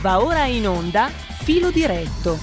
[0.00, 2.36] Va ora in onda Filo diretto.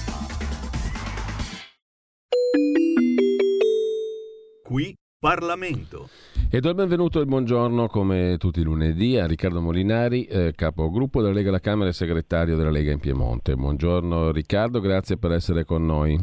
[4.62, 6.10] Qui Parlamento.
[6.50, 10.52] E do il benvenuto e il buongiorno come tutti i lunedì a Riccardo Molinari, eh,
[10.54, 13.54] capogruppo della Lega alla Camera e segretario della Lega in Piemonte.
[13.54, 16.22] Buongiorno Riccardo, grazie per essere con noi.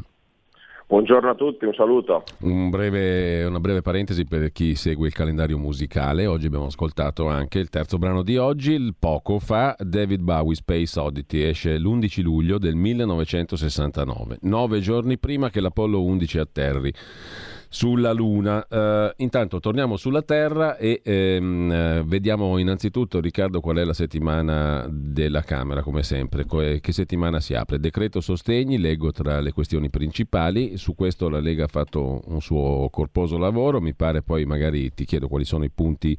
[0.94, 2.24] Buongiorno a tutti, un saluto.
[2.42, 6.28] Un breve, una breve parentesi per chi segue il calendario musicale.
[6.28, 11.00] Oggi abbiamo ascoltato anche il terzo brano di oggi, il poco fa, David Bowie Space
[11.00, 16.94] Oddity, esce l'11 luglio del 1969, nove giorni prima che l'Apollo 11 atterri
[17.74, 18.66] sulla Luna.
[18.70, 24.86] Uh, intanto torniamo sulla Terra e ehm, eh, vediamo innanzitutto, Riccardo, qual è la settimana
[24.88, 26.46] della Camera, come sempre.
[26.46, 27.80] Che settimana si apre?
[27.80, 30.78] Decreto sostegni, leggo tra le questioni principali.
[30.78, 33.82] Su questo la Lega ha fatto un suo corposo lavoro.
[33.82, 36.16] Mi pare poi magari ti chiedo quali sono i punti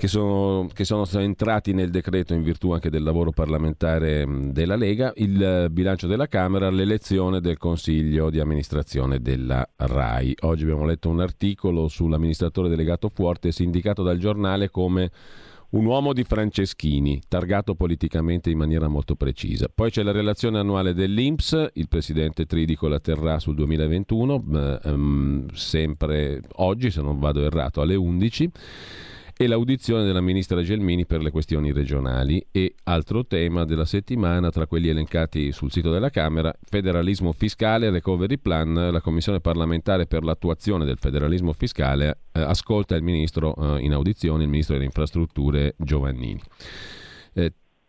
[0.00, 5.12] che sono, che sono entrati nel decreto in virtù anche del lavoro parlamentare della Lega,
[5.16, 10.36] il bilancio della Camera, l'elezione del Consiglio di amministrazione della RAI.
[10.40, 15.10] Oggi abbiamo letto un articolo sull'amministratore delegato Fuortes indicato dal giornale come
[15.72, 19.68] un uomo di Franceschini, targato politicamente in maniera molto precisa.
[19.68, 26.40] Poi c'è la relazione annuale dell'Inps, il presidente Tridico la terrà sul 2021, ehm, sempre
[26.54, 28.50] oggi, se non vado errato, alle 11
[29.40, 34.66] e l'audizione della ministra Gelmini per le questioni regionali e altro tema della settimana tra
[34.66, 40.84] quelli elencati sul sito della Camera, federalismo fiscale, recovery plan, la Commissione parlamentare per l'attuazione
[40.84, 46.38] del federalismo fiscale eh, ascolta il ministro eh, in audizione, il ministro delle infrastrutture Giovannini.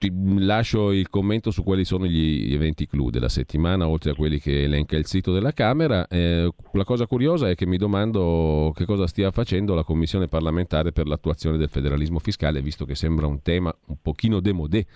[0.01, 4.39] Ti lascio il commento su quali sono gli eventi clou della settimana, oltre a quelli
[4.39, 6.07] che elenca il sito della Camera.
[6.07, 10.91] Eh, la cosa curiosa è che mi domando che cosa stia facendo la Commissione parlamentare
[10.91, 14.87] per l'attuazione del federalismo fiscale, visto che sembra un tema un pochino demodé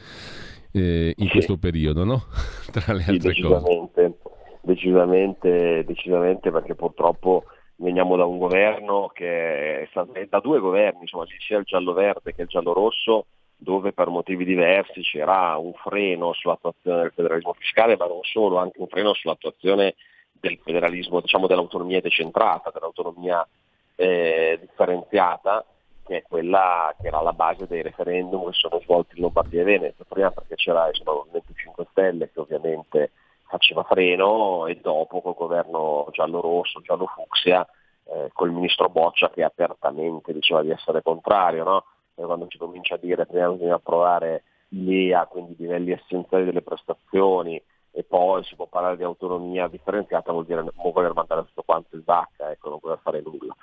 [0.72, 1.32] eh, in sì.
[1.34, 2.24] questo periodo, no?
[2.74, 4.60] Tra le altre sì, decisamente, cose.
[4.62, 7.44] Decisamente, decisamente, perché purtroppo
[7.76, 12.42] veniamo da un governo che è stato, da due governi, insomma, sia il giallo-verde che
[12.42, 13.28] il giallo-rosso,
[13.58, 18.80] dove per motivi diversi c'era un freno sull'attuazione del federalismo fiscale, ma non solo, anche
[18.80, 19.96] un freno sull'attuazione
[20.32, 23.48] del federalismo, diciamo dell'autonomia decentrata, dell'autonomia
[23.96, 25.66] eh, differenziata,
[26.06, 29.64] che è quella che era la base dei referendum che sono svolti in Lombardia e
[29.64, 33.12] Veneto, prima perché c'era il Movimento 5 Stelle che ovviamente
[33.48, 37.68] faceva freno e dopo col governo giallo-rosso, giallo-fucsia,
[38.08, 41.64] eh, col ministro Boccia che apertamente diceva di essere contrario.
[41.64, 41.84] No?
[42.24, 47.62] Quando ci comincia a dire prima bisogna approvare l'IA, quindi i livelli essenziali delle prestazioni,
[47.98, 52.04] e poi si può parlare di autonomia differenziata, vuol dire voler mandare tutto quanto il
[52.04, 53.56] vacca, ecco, non voler fare nulla.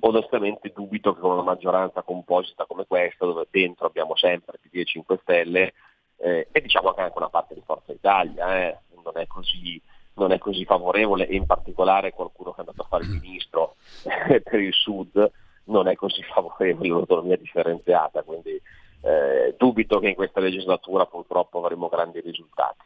[0.00, 4.84] Onestamente dubito che con una maggioranza composita come questa, dove dentro abbiamo sempre PD e
[4.84, 5.72] 5 Stelle,
[6.16, 9.80] eh, e diciamo anche una parte di Forza Italia, eh, non, è così,
[10.14, 13.76] non, è così, favorevole, e in particolare qualcuno che è andato a fare il ministro
[14.42, 15.30] per il Sud,
[15.72, 18.60] non è così favorevole l'autonomia differenziata, quindi
[19.02, 22.84] eh, dubito che in questa legislatura purtroppo avremo grandi risultati.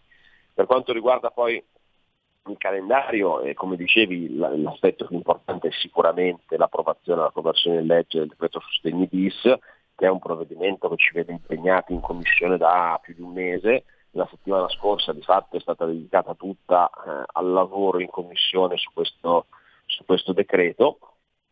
[0.54, 1.62] Per quanto riguarda poi
[2.48, 8.20] il calendario, eh, come dicevi, l'aspetto più importante è sicuramente l'approvazione della conversione in legge
[8.20, 12.98] del decreto sostegni bis, che è un provvedimento che ci vede impegnati in commissione da
[13.02, 13.84] più di un mese.
[14.12, 18.90] La settimana scorsa di fatto è stata dedicata tutta eh, al lavoro in commissione su
[18.94, 19.46] questo,
[19.84, 20.98] su questo decreto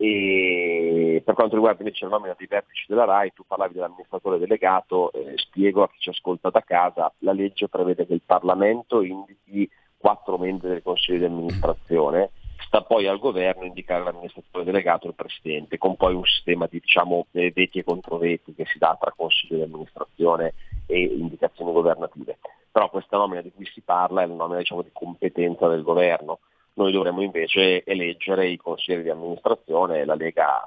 [0.05, 5.11] e per quanto riguarda invece la nomina dei vertici della RAI, tu parlavi dell'amministratore delegato,
[5.13, 9.69] eh, spiego a chi ci ascolta da casa, la legge prevede che il Parlamento indichi
[9.97, 12.33] quattro membri del Consiglio di amministrazione,
[12.67, 16.81] sta poi al governo indicare l'amministratore delegato e il Presidente, con poi un sistema di
[16.81, 20.53] diciamo, veti e controveti che si dà tra Consiglio di amministrazione
[20.87, 22.37] e indicazioni governative.
[22.71, 26.41] Però questa nomina di cui si parla è la nomina diciamo, di competenza del governo
[26.75, 30.62] noi dovremmo invece eleggere i consiglieri di amministrazione, la Lega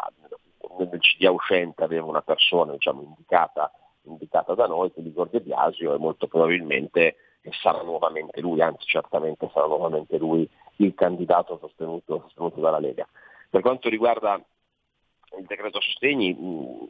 [0.78, 3.72] nel CDA uscente aveva una persona diciamo, indicata,
[4.04, 7.16] indicata, da noi, quindi Gordio Biasio, e molto probabilmente
[7.62, 13.08] sarà nuovamente lui, anzi certamente sarà nuovamente lui il candidato sostenuto, sostenuto dalla Lega.
[13.50, 14.40] Per quanto riguarda
[15.38, 16.30] il decreto sostegni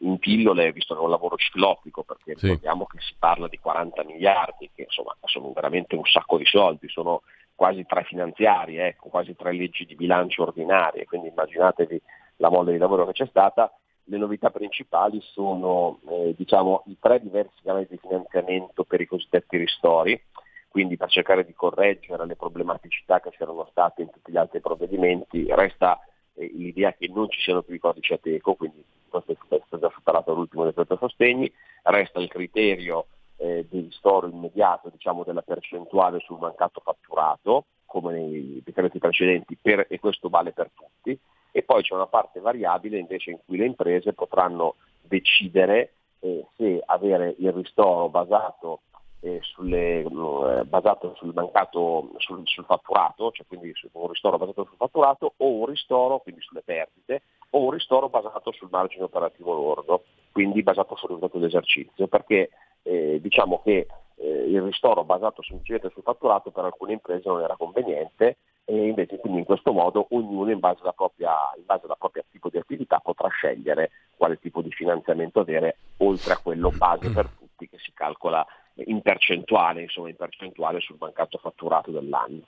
[0.02, 2.46] in pillole, visto che è un lavoro ciclopico, perché sì.
[2.46, 6.88] ricordiamo che si parla di 40 miliardi, che insomma sono veramente un sacco di soldi,
[6.90, 7.22] sono
[7.58, 12.00] quasi tre finanziarie, ecco, quasi tre leggi di bilancio ordinarie, quindi immaginatevi
[12.36, 13.76] la mole di lavoro che c'è stata.
[14.04, 19.58] Le novità principali sono eh, diciamo, i tre diversi canali di finanziamento per i cosiddetti
[19.58, 20.22] ristori,
[20.70, 25.48] quindi per cercare di correggere le problematicità che c'erano state in tutti gli altri provvedimenti,
[25.50, 26.00] resta
[26.36, 29.90] eh, l'idea che non ci siano più i codici a teco, quindi questo è già
[29.90, 31.52] superato l'ultimo decreto sostegni,
[31.82, 33.08] resta il criterio
[33.38, 39.86] eh, di ristoro immediato diciamo, della percentuale sul mancato fatturato, come nei decreti precedenti, per,
[39.90, 41.18] e questo vale per tutti,
[41.52, 46.82] e poi c'è una parte variabile invece in cui le imprese potranno decidere eh, se
[46.86, 48.82] avere il ristoro basato,
[49.22, 54.78] eh, sulle, eh, basato sul mancato sul, sul, fatturato, cioè quindi un ristoro basato sul
[54.78, 60.04] fatturato o un ristoro quindi sulle perdite o un ristoro basato sul margine operativo lordo,
[60.32, 62.50] quindi basato sul risultato dell'esercizio, perché
[62.88, 67.56] eh, diciamo che eh, il ristoro basato semplicemente sul fatturato per alcune imprese non era
[67.58, 72.24] conveniente e invece quindi in questo modo ognuno in base propria, in base alla propria
[72.30, 77.30] tipo di attività potrà scegliere quale tipo di finanziamento avere oltre a quello base per
[77.38, 78.46] tutti che si calcola
[78.86, 82.42] in percentuale, insomma in percentuale sul mancato fatturato dell'anno.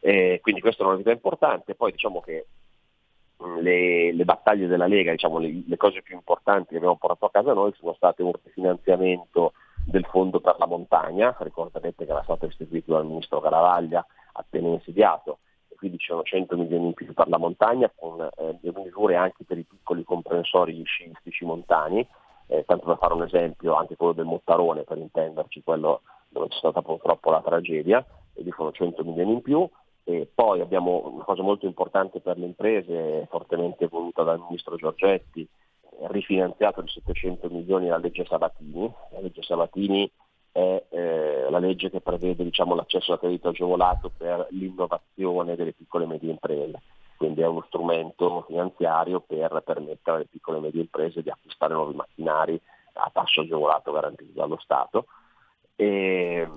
[0.00, 2.46] Eh, quindi questa è una novità importante, poi diciamo che
[3.60, 7.30] le, le, battaglie della Lega, diciamo, le, le, cose più importanti che abbiamo portato a
[7.30, 9.52] casa noi sono state un rifinanziamento
[9.84, 15.38] del fondo per la montagna, ricorderete che era stato istituito dal ministro Caravaglia appena insediato,
[15.78, 19.58] quindi ci sono 100 milioni in più per la montagna con eh, misure anche per
[19.58, 22.06] i piccoli comprensori sciistici montani,
[22.48, 26.58] eh, tanto per fare un esempio anche quello del Mottarone per intenderci, quello dove c'è
[26.58, 28.04] stata purtroppo la tragedia,
[28.34, 29.68] e lì sono 100 milioni in più,
[30.04, 35.48] e poi abbiamo una cosa molto importante per le imprese, fortemente voluta dal Ministro Giorgetti,
[36.06, 38.92] rifinanziato di 700 milioni la legge Sabatini.
[39.10, 40.10] La legge Sabatini
[40.52, 46.04] è eh, la legge che prevede diciamo, l'accesso al credito agevolato per l'innovazione delle piccole
[46.04, 46.82] e medie imprese.
[47.16, 51.94] Quindi è uno strumento finanziario per permettere alle piccole e medie imprese di acquistare nuovi
[51.94, 52.60] macchinari
[52.94, 55.06] a tasso agevolato garantito dallo Stato.
[55.74, 56.48] E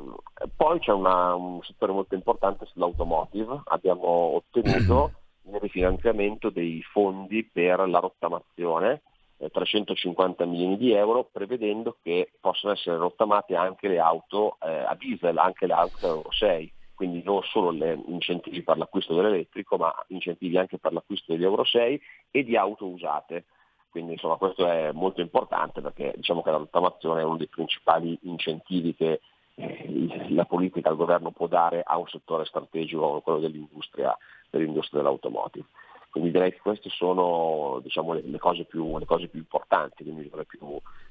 [0.56, 5.12] poi c'è una, un settore molto importante sull'automotive, abbiamo ottenuto
[5.46, 9.02] il rifinanziamento dei fondi per la rottamazione,
[9.50, 15.38] 350 milioni di euro, prevedendo che possano essere rottamate anche le auto eh, a diesel,
[15.38, 17.72] anche le auto Euro 6, quindi non solo
[18.08, 22.86] incentivi per l'acquisto dell'elettrico, ma incentivi anche per l'acquisto degli Euro 6 e di auto
[22.86, 23.46] usate.
[23.90, 28.18] Quindi insomma questo è molto importante perché diciamo che la rottamazione è uno dei principali
[28.22, 29.20] incentivi che
[29.56, 34.18] eh, la politica, il governo può dare a un settore strategico come quello dell'industria,
[34.50, 35.66] dell'industria dell'automotive.
[36.12, 40.44] Quindi direi che queste sono diciamo, le, cose più, le, cose più, importanti, le misure
[40.44, 40.60] più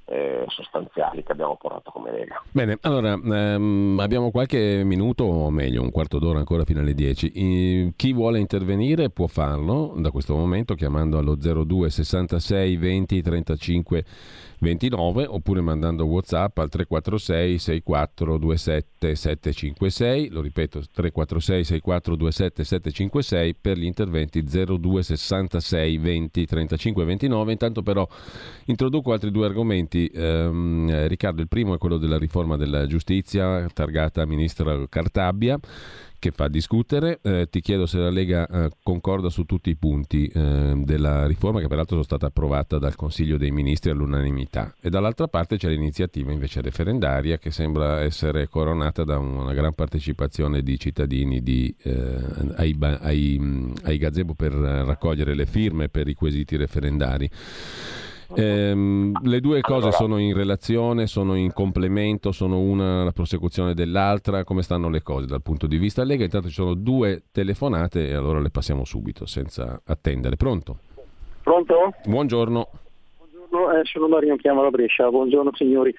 [0.05, 2.43] eh, sostanziali che abbiamo portato come Lega.
[2.52, 7.32] Bene, allora ehm, abbiamo qualche minuto o meglio un quarto d'ora ancora fino alle 10.
[7.35, 14.05] I, chi vuole intervenire può farlo da questo momento chiamando allo 02 66 20 35
[14.61, 23.85] 29 oppure mandando Whatsapp al 346 6427 756, lo ripeto 346 6427 756 per gli
[23.85, 27.52] interventi 02 66 20 35 29.
[27.52, 28.06] Intanto però
[28.66, 30.06] introduco altri due argomenti.
[30.06, 35.58] Eh, Riccardo, il primo è quello della riforma della giustizia targata ministra Cartabia
[36.20, 37.19] che fa discutere.
[37.22, 41.58] Eh, ti chiedo se la Lega eh, concorda su tutti i punti eh, della riforma,
[41.58, 44.72] che peraltro sono stata approvata dal Consiglio dei Ministri all'unanimità.
[44.81, 50.62] E dall'altra parte c'è l'iniziativa invece referendaria che sembra essere coronata da una gran partecipazione
[50.62, 52.23] di cittadini di, eh,
[52.55, 57.28] ai, ai, ai gazebo per raccogliere le firme per i quesiti referendari.
[58.35, 63.75] Eh, le due cose allora, sono in relazione, sono in complemento, sono una la prosecuzione
[63.75, 66.25] dell'altra, come stanno le cose dal punto di vista Lega?
[66.25, 70.37] Intanto ci sono due telefonate e allora le passiamo subito senza attendere.
[70.37, 70.78] Pronto?
[71.43, 71.95] Pronto?
[72.04, 72.69] Buongiorno.
[73.19, 75.09] Buongiorno, eh, sono Mario, chiamo da Brescia.
[75.09, 75.95] Buongiorno signori.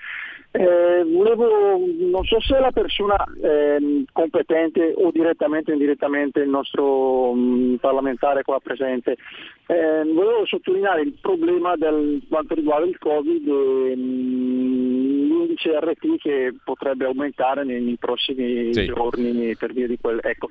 [0.54, 7.32] Eh, volevo, non so se la persona eh, competente o direttamente o indirettamente il nostro
[7.34, 9.16] mh, mm, parlamentare qua presente,
[9.68, 16.54] eh, volevo sottolineare il problema del quanto riguarda il Covid e mm, l'indice RT che
[16.66, 18.88] potrebbe aumentare nei, nei prossimi sì.
[18.88, 20.20] giorni per via di quel.
[20.22, 20.50] Ecco.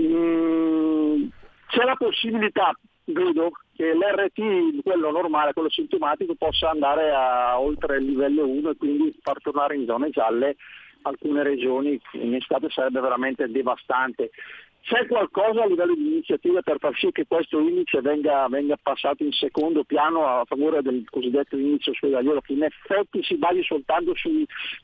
[0.00, 1.28] Mm,
[1.68, 2.72] c'è la possibilità
[3.12, 8.76] vedo che l'RT, quello normale, quello sintomatico, possa andare a, oltre il livello 1 e
[8.76, 10.56] quindi far tornare in zone gialle
[11.02, 14.30] alcune regioni in estate sarebbe veramente devastante.
[14.80, 19.22] C'è qualcosa a livello di iniziativa per far sì che questo indice venga, venga passato
[19.22, 24.14] in secondo piano a favore del cosiddetto indice ospedaliero, che in effetti si basi soltanto
[24.14, 24.30] su,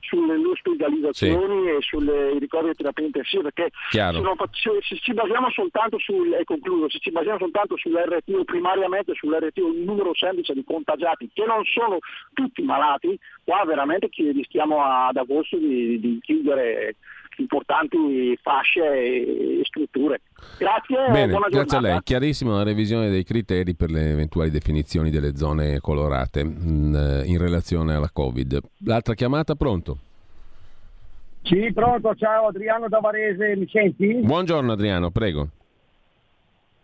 [0.00, 1.70] sulle ospedalizzazioni sì.
[1.70, 6.44] e sui ricoveri di terapia intensiva, perché se, non, se, ci basiamo soltanto sul, e
[6.44, 11.64] concludo, se ci basiamo soltanto sull'RT primariamente sull'RT un numero semplice di contagiati che non
[11.64, 11.98] sono
[12.34, 16.96] tutti malati, qua veramente rischiamo ad agosto di, di chiudere
[17.42, 20.20] importanti fasce e strutture.
[20.58, 21.98] Grazie, Bene, grazie a lei.
[22.02, 27.38] Chiarissima la revisione dei criteri per le eventuali definizioni delle zone colorate in, mm, in
[27.38, 28.60] relazione alla Covid.
[28.84, 29.98] L'altra chiamata, pronto?
[31.42, 34.14] Sì, pronto, ciao Adriano da Varese, mi senti?
[34.14, 35.48] Buongiorno Adriano, prego.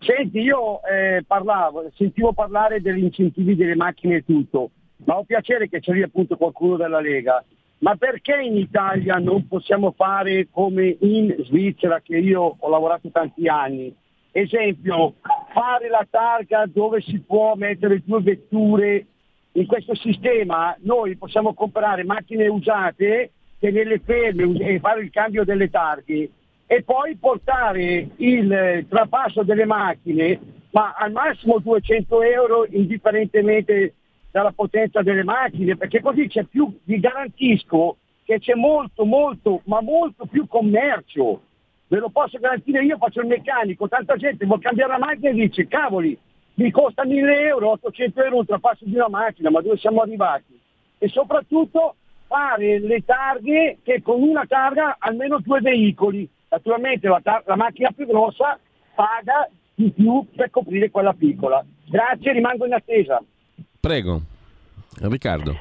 [0.01, 4.71] Senti, io eh, parlavo, sentivo parlare degli incentivi delle macchine e tutto,
[5.05, 7.43] ma ho piacere che c'è lì appunto qualcuno della Lega.
[7.81, 13.49] Ma perché in Italia non possiamo fare come in Svizzera, che io ho lavorato tanti
[13.49, 13.95] anni?
[14.33, 15.15] Esempio,
[15.53, 19.07] fare la targa dove si può mettere due vetture.
[19.53, 25.69] In questo sistema noi possiamo comprare macchine usate tenerle ferme e fare il cambio delle
[25.71, 26.31] targhe
[26.67, 30.39] e poi portare il trapasso delle macchine
[30.71, 33.95] ma al massimo 200 euro indifferentemente
[34.31, 39.81] dalla potenza delle macchine perché così c'è più, vi garantisco che c'è molto molto ma
[39.81, 41.43] molto più commercio
[41.89, 45.35] ve lo posso garantire io faccio il meccanico tanta gente vuole cambiare la macchina e
[45.35, 46.17] dice cavoli
[46.55, 50.59] mi costa 1000 euro 800 euro un trapasso di una macchina ma dove siamo arrivati
[50.99, 51.97] e soprattutto
[52.31, 56.29] fare le targhe che con una targa almeno due veicoli.
[56.49, 58.57] Naturalmente la, tar- la macchina più grossa
[58.95, 61.65] paga di più per coprire quella piccola.
[61.89, 63.21] Grazie, rimango in attesa.
[63.81, 64.21] Prego,
[65.01, 65.57] Riccardo.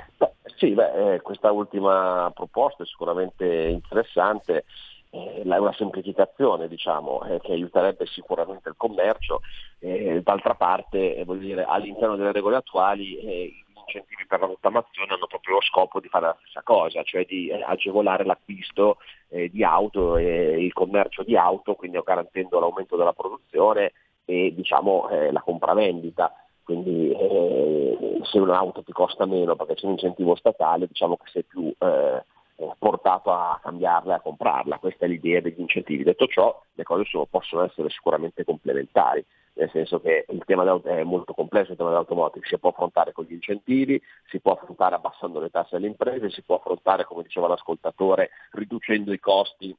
[0.57, 4.65] Sì, beh, eh, questa ultima proposta è sicuramente interessante,
[5.11, 9.39] eh, è una semplificazione diciamo, eh, che aiuterebbe sicuramente il commercio,
[9.79, 13.53] eh, d'altra parte eh, dire, all'interno delle regole attuali eh,
[13.89, 17.47] incentivi per la rottamazione hanno proprio lo scopo di fare la stessa cosa, cioè di
[17.47, 18.97] eh, agevolare l'acquisto
[19.29, 23.93] eh, di auto e il commercio di auto, quindi garantendo l'aumento della produzione
[24.25, 26.33] e diciamo, eh, la compravendita.
[26.69, 31.43] Quindi eh, se un'auto ti costa meno perché c'è un incentivo statale, diciamo che sei
[31.43, 32.23] più eh,
[32.57, 34.77] eh, portato a cambiarla e a comprarla.
[34.77, 36.03] Questa è l'idea degli incentivi.
[36.03, 41.03] Detto ciò, le cose sono, possono essere sicuramente complementari nel senso che il tema è
[41.03, 45.39] molto complesso, il tema dell'automotive si può affrontare con gli incentivi, si può affrontare abbassando
[45.39, 49.75] le tasse alle imprese, si può affrontare, come diceva l'ascoltatore, riducendo i costi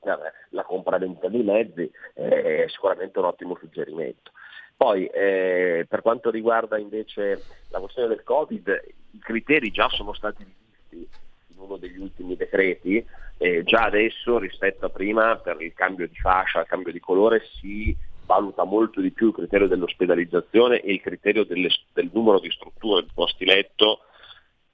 [0.00, 4.30] per la compravendita dei mezzi, è sicuramente un ottimo suggerimento.
[4.82, 10.42] Poi eh, per quanto riguarda invece la questione del Covid, i criteri già sono stati
[10.42, 11.08] rivisti
[11.54, 13.06] in uno degli ultimi decreti,
[13.38, 17.44] eh, già adesso rispetto a prima per il cambio di fascia, il cambio di colore
[17.60, 17.96] si
[18.26, 23.02] valuta molto di più il criterio dell'ospedalizzazione e il criterio delle, del numero di strutture
[23.02, 24.00] di posti letto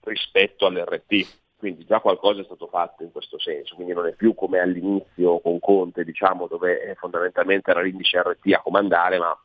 [0.04, 1.36] rispetto all'RT.
[1.58, 5.38] Quindi già qualcosa è stato fatto in questo senso, quindi non è più come all'inizio
[5.40, 9.38] con Conte, diciamo, dove eh, fondamentalmente era l'indice RT a comandare, ma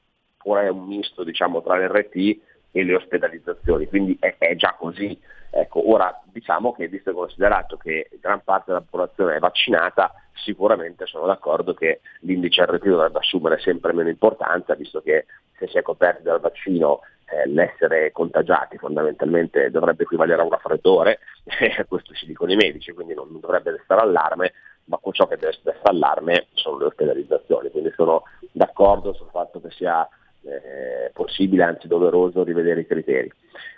[0.43, 2.39] ora è un misto diciamo, tra l'RT
[2.71, 5.17] e le ospedalizzazioni, quindi è, è già così.
[5.55, 11.05] Ecco, ora diciamo che visto e considerato che gran parte della popolazione è vaccinata, sicuramente
[11.05, 15.25] sono d'accordo che l'indice RT dovrebbe assumere sempre meno importanza, visto che
[15.57, 21.19] se si è coperti dal vaccino eh, l'essere contagiati fondamentalmente dovrebbe equivalere a un raffreddore,
[21.88, 24.53] questo ci dicono i medici, quindi non dovrebbe destare allarme,
[24.85, 29.62] ma con ciò che deve destare allarme sono le ospedalizzazioni, quindi sono d'accordo sul fatto
[29.62, 30.07] che sia
[30.43, 33.31] eh, possibile, anzi doveroso, rivedere i criteri.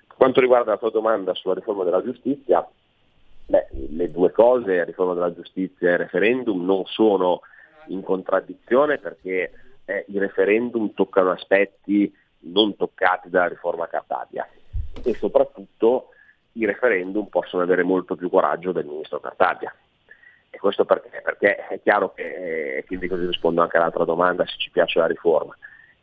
[0.08, 2.68] Per quanto riguarda la tua domanda sulla riforma della giustizia,
[3.46, 7.42] beh, le due cose, riforma della giustizia e referendum, non sono
[7.88, 9.52] in contraddizione perché
[9.86, 12.14] eh, i referendum toccano aspetti
[12.48, 14.48] non toccati dalla riforma Cartabia
[15.04, 16.10] e soprattutto
[16.54, 19.74] i referendum possono avere molto più coraggio del ministro Cartabia.
[20.50, 21.22] E questo perché?
[21.22, 25.08] Perché è chiaro che, eh, quindi così rispondo anche all'altra domanda, se ci piace la
[25.08, 25.56] riforma,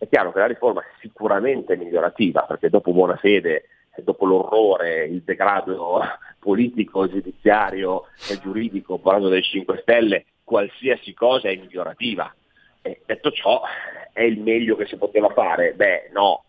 [0.03, 3.69] è chiaro che la riforma è sicuramente migliorativa, perché dopo buona fede,
[3.99, 6.03] dopo l'orrore, il degrado
[6.41, 12.35] politico, giudiziario e giuridico parlando delle 5 Stelle, qualsiasi cosa è migliorativa.
[12.83, 13.63] E detto ciò,
[14.13, 15.73] è il meglio che si poteva fare?
[15.75, 16.47] Beh, no,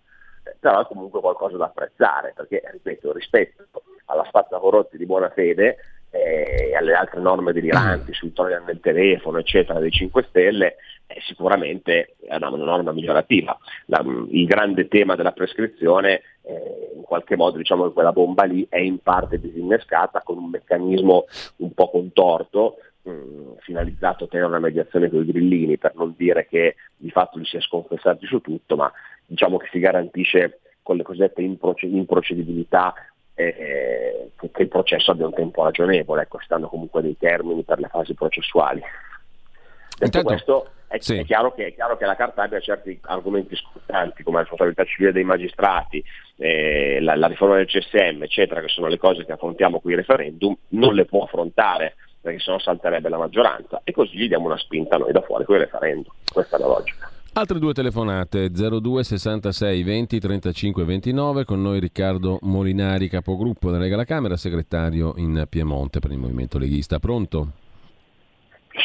[0.60, 3.66] però è comunque qualcosa da apprezzare, perché, ripeto, rispetto
[4.06, 4.28] alla
[4.60, 5.78] corrotti di buona fede,
[6.16, 8.14] e alle altre norme deliranti mm.
[8.14, 10.76] sul trojan del telefono, eccetera, dei 5 Stelle,
[11.08, 13.58] eh, sicuramente è una, una norma migliorativa.
[13.88, 18.64] La, il grande tema della prescrizione, eh, in qualche modo diciamo che quella bomba lì
[18.70, 21.26] è in parte disinnescata con un meccanismo
[21.58, 26.14] un po' contorto, mh, mm, finalizzato a tenere una mediazione con i grillini, per non
[26.16, 28.92] dire che di fatto li si è sconfessati su tutto, ma
[29.26, 32.94] diciamo che si garantisce con le cosiddette improcedibilità
[33.36, 37.88] eh, che, il processo abbia un tempo ragionevole, ecco, stanno comunque dei termini per le
[37.88, 38.80] fasi processuali.
[38.80, 41.18] Detto Intanto, questo, è, sì.
[41.18, 44.84] è, chiaro che, è, chiaro che, la Carta abbia certi argomenti scrutanti come la responsabilità
[44.86, 46.04] civile dei magistrati,
[46.38, 49.98] eh, la, la, riforma del CSM, eccetera, che sono le cose che affrontiamo qui in
[49.98, 54.58] referendum, non le può affrontare perché sennò salterebbe la maggioranza e così gli diamo una
[54.58, 56.14] spinta noi da fuori con il referendum.
[56.32, 57.12] Questa è la logica.
[57.36, 63.96] Altre due telefonate 02 66 20 35 29 con noi Riccardo Molinari, capogruppo della Lega
[63.96, 67.00] alla Camera, segretario in Piemonte per il Movimento Leghista.
[67.00, 67.48] Pronto?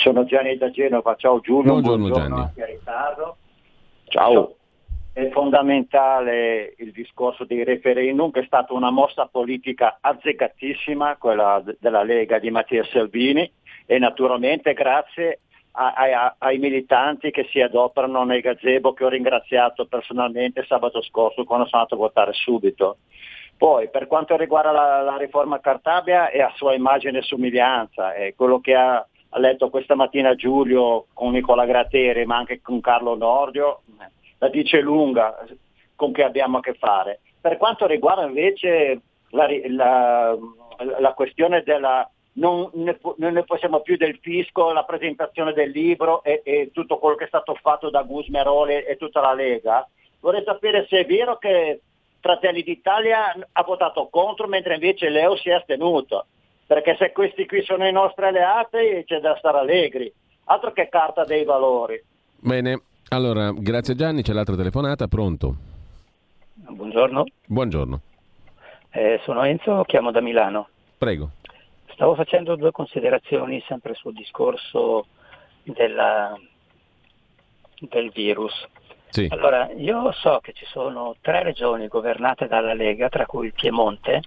[0.03, 2.41] Sono Gianni da Genova, ciao Giulio, buongiorno, buongiorno Gianni.
[2.47, 3.37] anche a Riccardo.
[4.05, 4.57] Ciao.
[5.13, 12.03] È fondamentale il discorso dei referendum, che è stata una mossa politica azzeccatissima, quella della
[12.03, 13.53] Lega di Mattia Salvini,
[13.85, 15.41] e naturalmente grazie
[15.79, 21.45] a, a, ai militanti che si adoperano nei gazebo che ho ringraziato personalmente sabato scorso
[21.45, 22.99] quando sono andato a votare subito.
[23.57, 28.35] Poi per quanto riguarda la, la riforma Cartabia è a sua immagine e somiglianza, è
[28.37, 33.17] quello che ha, ha, letto questa mattina Giulio con Nicola Gratteri ma anche con Carlo
[33.17, 33.83] Nordio,
[34.39, 35.45] la dice lunga
[35.95, 37.21] con che abbiamo a che fare.
[37.41, 40.37] Per quanto riguarda invece la, la,
[40.99, 42.09] la questione della
[42.39, 46.99] non ne, non ne, possiamo più del fisco, la presentazione del libro e, e, tutto
[46.99, 49.87] quello che è stato fatto da Gus Merole e tutta la Lega.
[50.21, 51.81] Vorrei sapere se è vero che
[52.21, 56.27] Fratelli d'Italia ha votato contro mentre invece Leo si è astenuto.
[56.67, 60.13] Perché se questi qui sono i nostri alleati c'è da stare allegri.
[60.45, 62.03] Altro che carta dei valori.
[62.37, 65.55] Bene, allora grazie Gianni, c'è l'altra telefonata, pronto?
[66.55, 67.25] Buongiorno.
[67.47, 68.01] Buongiorno.
[68.91, 70.69] Eh, sono Enzo, chiamo da Milano.
[70.99, 71.31] Prego.
[71.99, 75.09] Stavo facendo due considerazioni sempre sul discorso
[75.65, 76.33] della,
[77.81, 78.55] del virus.
[79.09, 79.27] Sì.
[79.29, 84.23] Allora, io so che ci sono tre regioni governate dalla Lega, tra cui il Piemonte,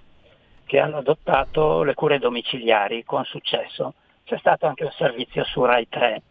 [0.66, 3.94] che hanno adottato le cure domiciliari con successo.
[4.24, 6.22] C'è stato anche un servizio su Rai 3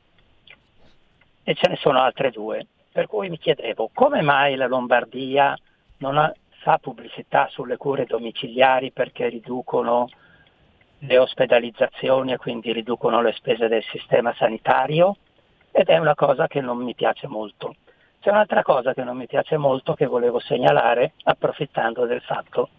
[1.41, 2.67] e ce ne sono altre due.
[2.91, 5.57] Per cui mi chiedevo come mai la Lombardia
[5.97, 6.31] non ha,
[6.61, 10.07] fa pubblicità sulle cure domiciliari perché riducono
[11.03, 15.17] le ospedalizzazioni e quindi riducono le spese del sistema sanitario
[15.71, 17.75] ed è una cosa che non mi piace molto.
[18.19, 22.69] C'è un'altra cosa che non mi piace molto che volevo segnalare approfittando del fatto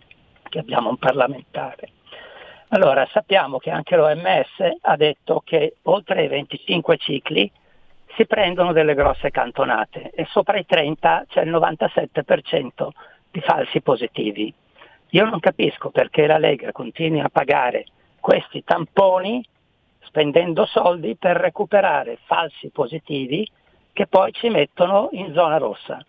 [0.48, 1.90] che abbiamo un parlamentare.
[2.68, 7.50] Allora, sappiamo che anche l'OMS ha detto che oltre i 25 cicli
[8.14, 12.88] si prendono delle grosse cantonate e sopra i 30 c'è il 97%
[13.30, 14.54] di falsi positivi.
[15.10, 17.86] Io non capisco perché la Lega continui a pagare
[18.22, 19.44] questi tamponi
[20.04, 23.46] spendendo soldi per recuperare falsi positivi
[23.92, 26.02] che poi ci mettono in zona rossa.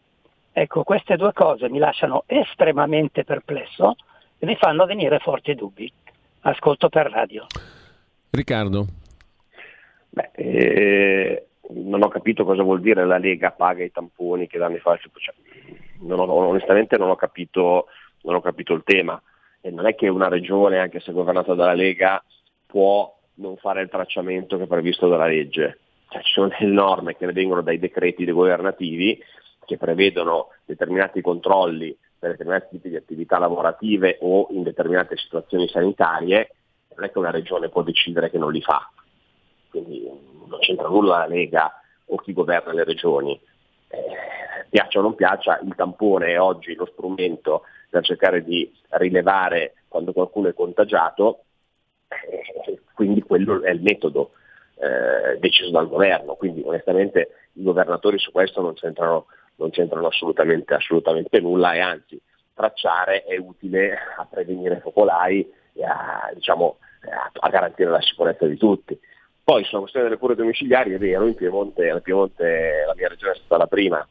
[0.51, 3.95] Ecco, queste due cose mi lasciano estremamente perplesso
[4.37, 5.91] e mi fanno venire forti dubbi.
[6.41, 7.47] Ascolto per radio.
[8.29, 8.85] Riccardo.
[10.09, 14.75] Beh, eh, non ho capito cosa vuol dire la Lega paga i tamponi che danno
[14.75, 15.09] i falsi.
[15.11, 15.33] Cioè,
[16.01, 17.87] non ho, onestamente non ho, capito,
[18.21, 19.19] non ho capito il tema
[19.65, 22.21] e non è che una regione, anche se governata dalla Lega,
[22.65, 25.79] può non fare il tracciamento che è previsto dalla legge.
[26.09, 29.17] Cioè, ci sono delle norme che vengono dai decreti governativi
[29.65, 36.55] che prevedono determinati controlli per determinati tipi di attività lavorative o in determinate situazioni sanitarie,
[36.95, 38.91] non è che una regione può decidere che non li fa.
[39.69, 40.03] Quindi
[40.45, 43.39] non c'entra nulla la Lega o chi governa le regioni.
[43.87, 49.75] Eh, piaccia o non piaccia, il tampone è oggi lo strumento per cercare di rilevare
[49.87, 51.43] quando qualcuno è contagiato,
[52.07, 54.31] eh, quindi quello è il metodo
[54.79, 59.27] eh, deciso dal governo, quindi onestamente i governatori su questo non c'entrano,
[59.57, 62.19] non c'entrano assolutamente, assolutamente, nulla e anzi
[62.55, 66.77] tracciare è utile a prevenire focolai e a, diciamo,
[67.11, 68.99] a, a garantire la sicurezza di tutti.
[69.43, 73.35] Poi sulla questione delle cure domiciliari è vero, in Piemonte, Piemonte la mia regione è
[73.35, 74.03] stata la prima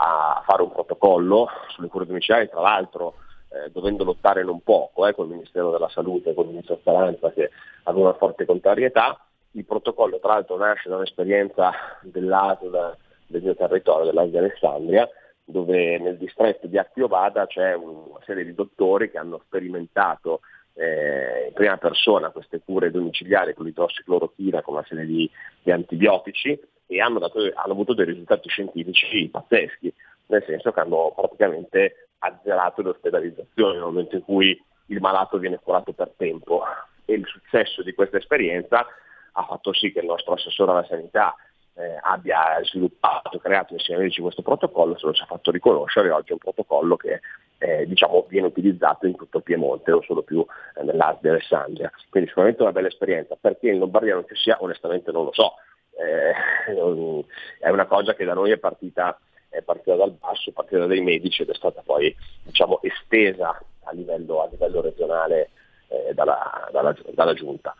[0.00, 3.14] a fare un protocollo sulle cure domiciliari, tra l'altro
[3.50, 7.50] eh, dovendo lottare non poco eh, il Ministero della Salute, con il Ministro Speranza che
[7.84, 9.24] aveva una forte contrarietà.
[9.52, 15.08] Il protocollo tra l'altro nasce da un'esperienza dell'ASL del mio territorio, dell'ASL di Alessandria,
[15.44, 20.40] dove nel distretto di Actiovada c'è una serie di dottori che hanno sperimentato
[20.74, 25.28] eh, in prima persona queste cure domiciliari con l'idrossiclorochina, con una serie di,
[25.62, 29.92] di antibiotici e hanno, dato, hanno avuto dei risultati scientifici pazzeschi,
[30.28, 35.58] nel senso che hanno praticamente azzerato le ospedalizzazioni nel momento in cui il malato viene
[35.62, 36.62] curato per tempo.
[37.04, 38.86] E il successo di questa esperienza
[39.32, 41.34] ha fatto sì che il nostro assessore alla sanità
[41.74, 46.10] eh, abbia sviluppato creato insieme a medici questo protocollo, se lo ci ha fatto riconoscere,
[46.10, 47.20] oggi è un protocollo che
[47.58, 51.90] eh, diciamo, viene utilizzato in tutto il Piemonte, non solo più eh, nell'Art di Alessandria.
[52.10, 55.54] Quindi sicuramente una bella esperienza, perché in Lombardia non ci sia, onestamente non lo so,
[55.96, 56.32] eh,
[57.60, 59.16] è una cosa che da noi è partita
[59.48, 63.92] è partita dal basso, è partita dai medici ed è stata poi diciamo, estesa a
[63.92, 65.50] livello, a livello regionale
[65.88, 67.74] eh, dalla, dalla, dalla, giunta.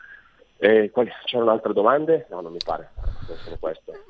[0.60, 2.26] Eh, quali, c'erano altre domande?
[2.30, 2.90] No, non mi pare.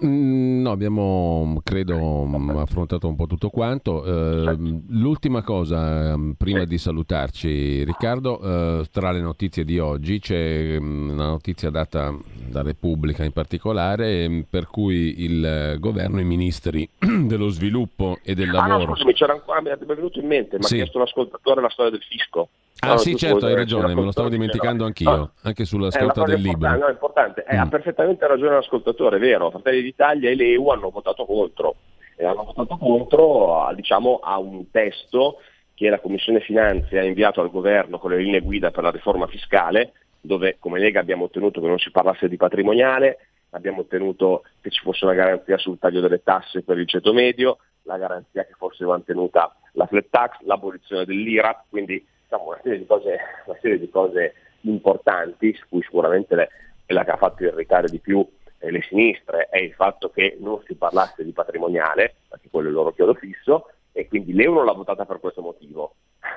[0.02, 4.02] Mm, no, abbiamo credo mm, affrontato un po' tutto quanto.
[4.02, 4.56] Eh,
[4.88, 11.26] l'ultima cosa, mm, prima di salutarci, Riccardo, eh, tra le notizie di oggi c'è una
[11.26, 12.16] notizia data
[12.48, 18.74] da Repubblica in particolare, per cui il governo, i ministri dello sviluppo e del lavoro.
[18.74, 20.74] Ah, no, scusami, c'era ancora, mi è venuto in mente, mi sì.
[20.74, 22.48] ha chiesto l'ascoltatore la storia del fisco.
[22.80, 25.32] Ah no, sì, certo, hai ragione, me lo stavo dimenticando anch'io, no.
[25.42, 26.76] anche sulla scorta del libro.
[26.76, 27.58] No, è importante, mm.
[27.58, 31.74] ha perfettamente ragione l'ascoltatore, è vero, Fratelli d'Italia e l'EU hanno votato contro,
[32.16, 35.38] e hanno votato contro a, diciamo, a un testo
[35.74, 39.26] che la Commissione Finanze ha inviato al governo con le linee guida per la riforma
[39.26, 43.18] fiscale, dove come Lega abbiamo ottenuto che non si parlasse di patrimoniale,
[43.50, 47.58] abbiamo ottenuto che ci fosse una garanzia sul taglio delle tasse per il ceto medio,
[47.82, 53.18] la garanzia che fosse mantenuta la flat tax, l'abolizione dell'IRAP, quindi diciamo, una, serie cose,
[53.46, 56.48] una, serie di cose, importanti, su cui sicuramente le,
[56.84, 58.26] quella che ha fatto irritare di più
[58.58, 62.70] eh, le sinistre è il fatto che non si parlasse di patrimoniale, perché quello è
[62.70, 65.94] il loro chiodo fisso, e quindi l'euro l'ha votata per questo motivo,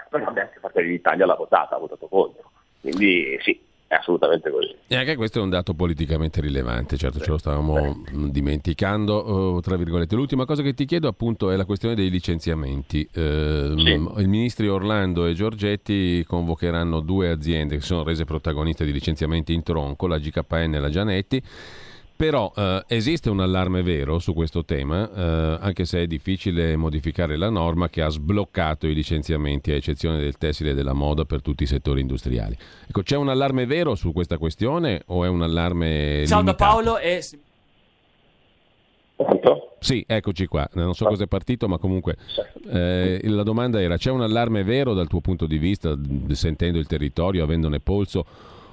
[0.09, 2.51] però anche Fratelli d'Italia l'ha votata, ha votato contro.
[2.79, 3.59] Quindi sì,
[3.91, 4.73] è assolutamente così.
[4.87, 8.31] E anche questo è un dato politicamente rilevante, certo sì, ce lo stavamo sì.
[8.31, 9.13] dimenticando.
[9.15, 10.15] Oh, tra virgolette.
[10.15, 13.05] L'ultima cosa che ti chiedo appunto è la questione dei licenziamenti.
[13.13, 14.21] Eh, sì.
[14.21, 19.61] I ministri Orlando e Giorgetti convocheranno due aziende che sono rese protagoniste di licenziamenti in
[19.61, 21.43] tronco, la GKN e la Gianetti
[22.21, 27.35] però eh, esiste un allarme vero su questo tema, eh, anche se è difficile modificare
[27.35, 31.41] la norma che ha sbloccato i licenziamenti, a eccezione del tessile e della moda per
[31.41, 32.55] tutti i settori industriali.
[32.87, 36.23] Ecco, c'è un allarme vero su questa questione o è un allarme...
[36.27, 37.23] Ciao da Paolo e...
[39.15, 39.77] Pronto?
[39.79, 40.69] Sì, eccoci qua.
[40.73, 42.17] Non so cosa è partito, ma comunque
[42.69, 45.97] eh, la domanda era: c'è un allarme vero dal tuo punto di vista,
[46.33, 48.25] sentendo il territorio, avendone polso,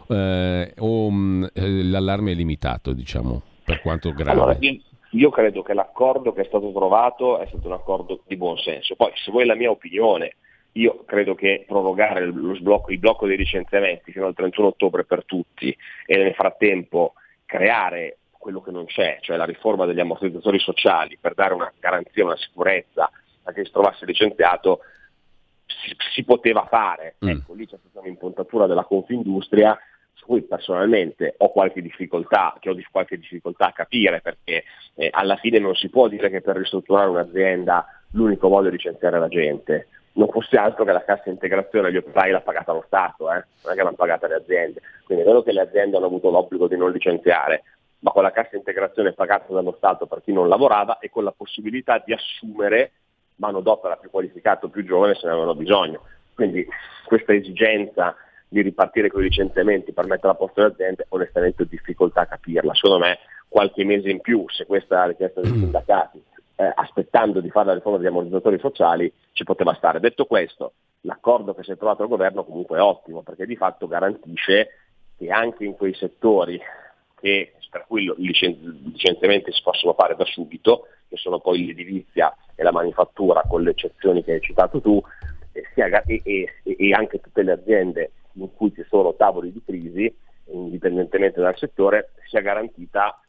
[0.09, 4.31] eh, o mh, eh, l'allarme è limitato, diciamo, per quanto grave?
[4.31, 8.37] Allora, io, io, credo che l'accordo che è stato trovato è stato un accordo di
[8.37, 8.95] buon senso.
[8.97, 10.35] Poi, se vuoi la mia opinione,
[10.73, 15.25] io credo che prorogare lo sblocco, il blocco dei licenziamenti fino al 31 ottobre per
[15.25, 21.19] tutti e nel frattempo creare quello che non c'è, cioè la riforma degli ammortizzatori sociali
[21.21, 23.11] per dare una garanzia, una sicurezza
[23.43, 24.81] a chi si trovasse licenziato,
[25.67, 27.17] si, si poteva fare.
[27.25, 27.29] Mm.
[27.29, 29.79] Ecco, lì c'è stata un'impuntatura della Confindustria
[30.29, 34.65] cui personalmente ho qualche difficoltà, che ho qualche difficoltà a capire perché
[34.95, 39.19] eh, alla fine non si può dire che per ristrutturare un'azienda l'unico modo è licenziare
[39.19, 39.89] la gente.
[40.13, 43.43] Non fosse altro che la cassa integrazione agli operai l'ha pagata lo Stato, eh?
[43.63, 44.83] non è che l'hanno pagata le aziende.
[45.07, 47.63] Quindi è vero che le aziende hanno avuto l'obbligo di non licenziare,
[48.01, 51.33] ma con la cassa integrazione pagata dallo Stato per chi non lavorava e con la
[51.35, 52.93] possibilità di assumere
[53.37, 56.03] manodopera più qualificata o più giovane se ne avevano bisogno.
[56.35, 56.67] Quindi
[57.07, 58.15] questa esigenza
[58.49, 62.27] di ripartire con i licenziamenti per mettere a posto le aziende, onestamente ho difficoltà a
[62.27, 62.75] capirla.
[62.75, 66.23] Secondo me qualche mese in più, se questa è la richiesta dei sindacati,
[66.57, 70.01] eh, aspettando di fare la riforma degli ammortizzatori sociali, ci poteva stare.
[70.01, 73.87] Detto questo, l'accordo che si è trovato al governo comunque è ottimo, perché di fatto
[73.87, 74.69] garantisce
[75.17, 76.61] che anche in quei settori
[77.21, 82.63] che, per cui i licenziamenti si possono fare da subito, che sono poi l'edilizia e
[82.63, 85.03] la manifattura, con le eccezioni che hai citato tu,
[85.53, 88.13] e, e, e anche tutte le aziende
[88.45, 90.15] in cui ci sono tavoli di crisi,
[90.53, 93.21] indipendentemente dal settore, sia garantita,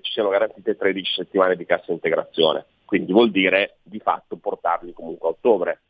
[0.00, 2.64] ci siano garantite 13 settimane di cassa integrazione.
[2.84, 5.80] Quindi vuol dire di fatto portarli comunque a ottobre.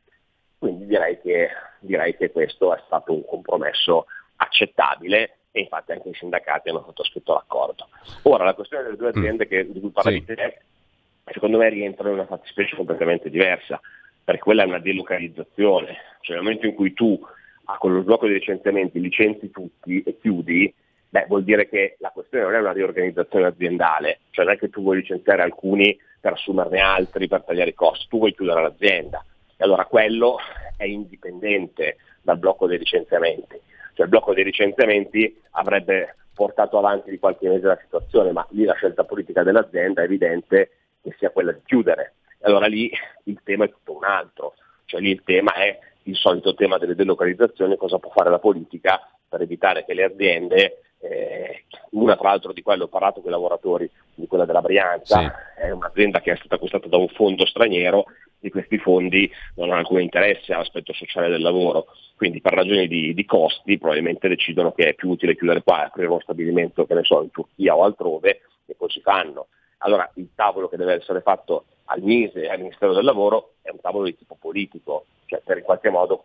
[0.58, 1.48] Quindi direi che,
[1.80, 4.06] direi che questo è stato un compromesso
[4.36, 7.88] accettabile e infatti anche i sindacati hanno sottoscritto l'accordo.
[8.22, 9.18] Ora la questione delle due mm.
[9.18, 11.32] aziende che, di cui parlate sì.
[11.32, 13.80] secondo me rientra in una fattispecie completamente diversa,
[14.24, 17.20] perché quella è una delocalizzazione, cioè nel momento in cui tu
[17.64, 20.72] ah, con lo sblocco dei licenziamenti licenzi tutti e chiudi,
[21.08, 24.70] beh, vuol dire che la questione non è una riorganizzazione aziendale, cioè non è che
[24.70, 29.24] tu vuoi licenziare alcuni per assumerne altri, per tagliare i costi, tu vuoi chiudere l'azienda.
[29.56, 30.38] E allora quello
[30.76, 33.60] è indipendente dal blocco dei licenziamenti.
[33.94, 38.64] Cioè il blocco dei licenziamenti avrebbe portato avanti di qualche mese la situazione, ma lì
[38.64, 42.14] la scelta politica dell'azienda è evidente che sia quella di chiudere.
[42.38, 42.90] E allora lì
[43.24, 44.54] il tema è tutto un altro,
[44.86, 49.00] cioè lì il tema è il solito tema delle delocalizzazioni, cosa può fare la politica
[49.28, 53.32] per evitare che le aziende, eh, una tra l'altro di quello ho parlato con i
[53.32, 55.62] lavoratori, di quella della Brianza, sì.
[55.62, 58.04] è un'azienda che è stata acquistata da un fondo straniero,
[58.38, 61.86] di questi fondi non hanno alcun interesse all'aspetto sociale del lavoro,
[62.16, 65.86] quindi per ragioni di, di, costi probabilmente decidono che è più utile chiudere qua e
[65.86, 69.48] aprire uno stabilimento, che ne so, in Turchia o altrove, e poi ci fanno.
[69.78, 73.70] Allora il tavolo che deve essere fatto al MISE e al Ministero del Lavoro è
[73.70, 76.22] un tavolo di tipo politico, cioè per in qualche modo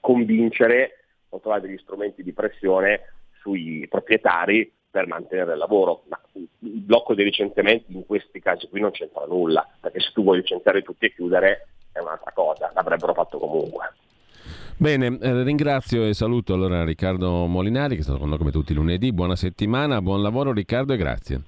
[0.00, 6.48] convincere o trovare degli strumenti di pressione sui proprietari per mantenere il lavoro, ma il
[6.58, 10.82] blocco dei licenziamenti in questi casi qui non c'entra nulla, perché se tu vuoi licenziare
[10.82, 13.92] tutti e chiudere è un'altra cosa, l'avrebbero fatto comunque.
[14.76, 18.72] Bene, eh, ringrazio e saluto allora Riccardo Molinari che è stato con noi come tutti
[18.72, 19.12] i lunedì.
[19.12, 21.40] Buona settimana, buon lavoro Riccardo e grazie.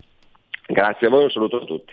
[0.66, 1.92] Grazie a voi, un saluto a tutti.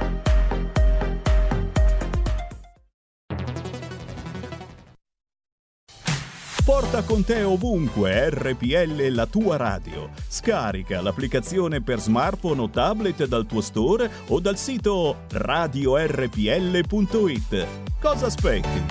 [6.63, 10.11] Porta con te ovunque RPL la tua radio.
[10.27, 16.07] Scarica l'applicazione per smartphone o tablet dal tuo store o dal sito radiorpl.it.
[17.99, 18.85] Cosa aspetti?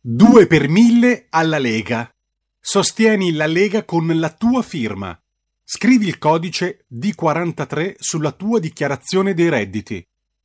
[0.00, 2.10] Due per mille alla Lega.
[2.58, 5.14] Sostieni la Lega con la tua firma.
[5.62, 10.02] Scrivi il codice D43 sulla tua dichiarazione dei redditi.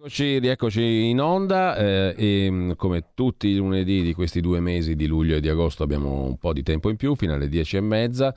[0.00, 4.94] Eccoci, rieccoci in onda eh, e mm, come tutti i lunedì di questi due mesi
[4.94, 7.76] di luglio e di agosto abbiamo un po' di tempo in più fino alle dieci
[7.76, 8.32] e mezza.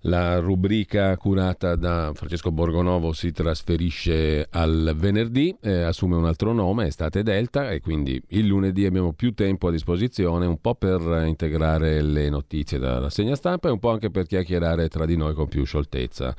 [0.00, 6.86] La rubrica curata da Francesco Borgonovo si trasferisce al venerdì, eh, assume un altro nome,
[6.86, 12.02] Estate Delta, e quindi il lunedì abbiamo più tempo a disposizione, un po' per integrare
[12.02, 15.46] le notizie dalla rassegna stampa e un po' anche per chiacchierare tra di noi con
[15.46, 16.34] più scioltezza.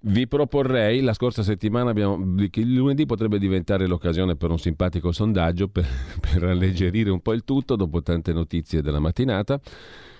[0.00, 5.10] Vi proporrei, la scorsa settimana abbiamo, che il lunedì potrebbe diventare l'occasione per un simpatico
[5.10, 5.84] sondaggio per,
[6.20, 9.60] per alleggerire un po' il tutto dopo tante notizie della mattinata.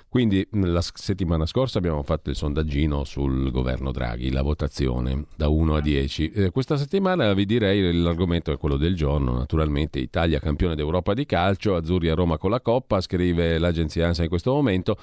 [0.09, 5.77] Quindi la settimana scorsa abbiamo fatto il sondaggino sul governo Draghi, la votazione da 1
[5.77, 6.31] a 10.
[6.31, 11.27] Eh, questa settimana vi direi l'argomento è quello del giorno, naturalmente Italia campione d'Europa di
[11.27, 14.97] calcio, Azzurri a Roma con la Coppa, scrive l'agenzia ANSA in questo momento.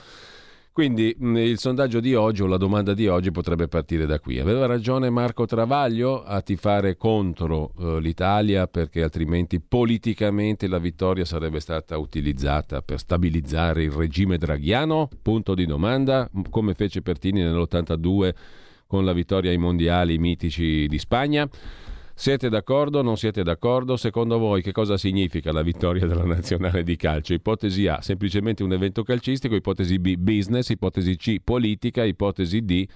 [0.75, 4.39] Quindi il sondaggio di oggi o la domanda di oggi potrebbe partire da qui.
[4.39, 11.61] Aveva ragione Marco Travaglio a tifare contro eh, l'Italia perché altrimenti politicamente la vittoria sarebbe
[11.61, 15.07] stata utilizzata per stabilizzare il regime draghiano?
[15.21, 18.33] Punto di domanda, come fece Pertini nell'82
[18.85, 21.47] con la vittoria ai mondiali mitici di Spagna.
[22.17, 23.97] Siete d'accordo non siete d'accordo?
[23.97, 27.33] Secondo voi che cosa significa la vittoria della nazionale di calcio?
[27.33, 32.87] Ipotesi A, semplicemente un evento calcistico, ipotesi B, business, ipotesi C, politica, ipotesi D,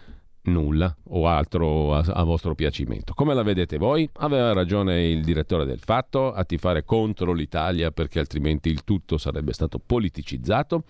[0.43, 3.13] nulla o altro a, a, vostro piacimento.
[3.13, 4.09] Come la vedete voi?
[4.19, 9.51] Aveva ragione il direttore del fatto a tifare contro l'Italia perché altrimenti il tutto sarebbe
[9.51, 10.83] stato politicizzato.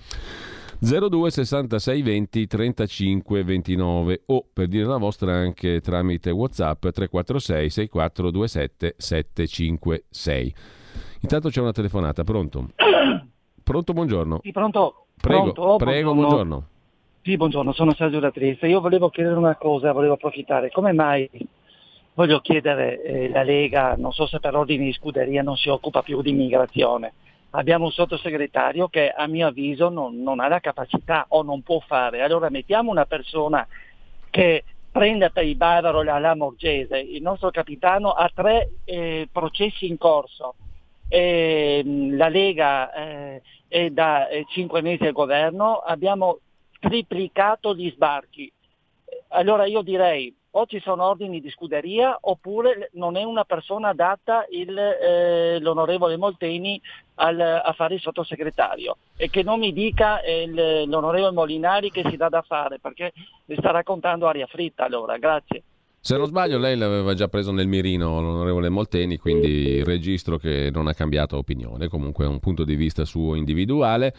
[0.82, 8.96] 02 66 20 35 29 o per dire la vostra anche tramite WhatsApp 346 6427
[8.98, 10.56] 756.
[11.22, 12.70] Intanto c'è una telefonata, pronto?
[13.62, 14.40] Pronto, buongiorno.
[14.42, 15.06] Sì, pronto.
[15.22, 15.76] Prego, pronto?
[15.76, 16.38] prego, buongiorno.
[16.38, 16.68] buongiorno.
[17.22, 18.68] Sì, buongiorno, sono Sergio da Trieste.
[18.68, 20.72] Io volevo chiedere una cosa, volevo approfittare.
[20.72, 21.30] Come mai
[22.14, 26.02] voglio chiedere eh, la Lega, non so se per ordine di scuderia non si occupa
[26.02, 27.14] più di immigrazione?
[27.52, 31.80] Abbiamo un sottosegretario che a mio avviso non, non, ha la capacità o non può
[31.80, 32.22] fare.
[32.22, 33.68] Allora mettiamo una persona
[34.30, 39.88] che prenda per il barbaro la, la Morgese, il nostro capitano ha tre eh, processi
[39.88, 40.56] in corso.
[41.08, 41.82] Eh,
[42.12, 46.40] la Lega eh, è da eh, cinque mesi al governo, abbiamo
[46.80, 48.52] triplicato gli sbarchi.
[49.30, 54.46] Allora io direi o ci sono ordini di scuderia oppure non è una persona adatta
[54.50, 56.82] il, eh, l'onorevole Molteni
[57.16, 62.18] al, a fare il sottosegretario e che non mi dica il, l'onorevole Molinari che si
[62.18, 63.14] dà da fare perché
[63.46, 65.64] mi sta raccontando aria fritta allora, grazie.
[66.02, 70.88] Se non sbaglio lei l'aveva già preso nel mirino l'onorevole Molteni, quindi registro che non
[70.88, 74.16] ha cambiato opinione, comunque è un punto di vista suo individuale.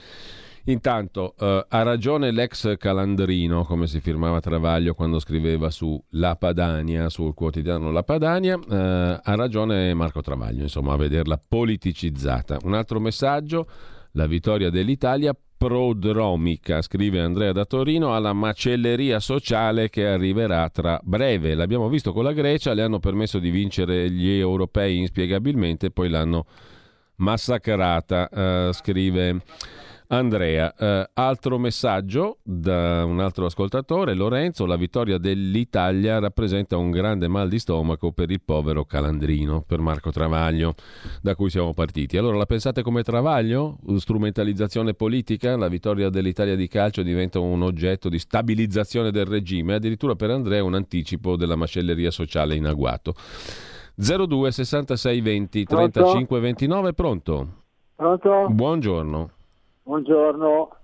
[0.65, 7.09] Intanto eh, ha ragione l'ex Calandrino, come si firmava Travaglio quando scriveva su La Padania,
[7.09, 12.59] sul quotidiano La Padania, eh, ha ragione Marco Travaglio, insomma, a vederla politicizzata.
[12.65, 13.67] Un altro messaggio,
[14.13, 21.55] la vittoria dell'Italia prodromica, scrive Andrea da Torino, alla macelleria sociale che arriverà tra breve.
[21.55, 26.47] L'abbiamo visto con la Grecia, le hanno permesso di vincere gli europei inspiegabilmente, poi l'hanno
[27.17, 29.43] massacrata, eh, scrive
[30.13, 37.29] Andrea, eh, altro messaggio da un altro ascoltatore, Lorenzo, la vittoria dell'Italia rappresenta un grande
[37.29, 40.75] mal di stomaco per il povero Calandrino, per Marco Travaglio,
[41.23, 42.17] da cui siamo partiti.
[42.17, 43.79] Allora la pensate come Travaglio?
[43.99, 45.57] Strumentalizzazione politica?
[45.57, 50.65] La vittoria dell'Italia di calcio diventa un oggetto di stabilizzazione del regime, addirittura per Andrea
[50.65, 53.15] un anticipo della macelleria sociale in agguato.
[53.95, 57.49] 02 66 20 35 29, pronto?
[57.95, 58.49] Pronto?
[58.49, 59.31] Buongiorno.
[59.83, 60.77] Buongiorno.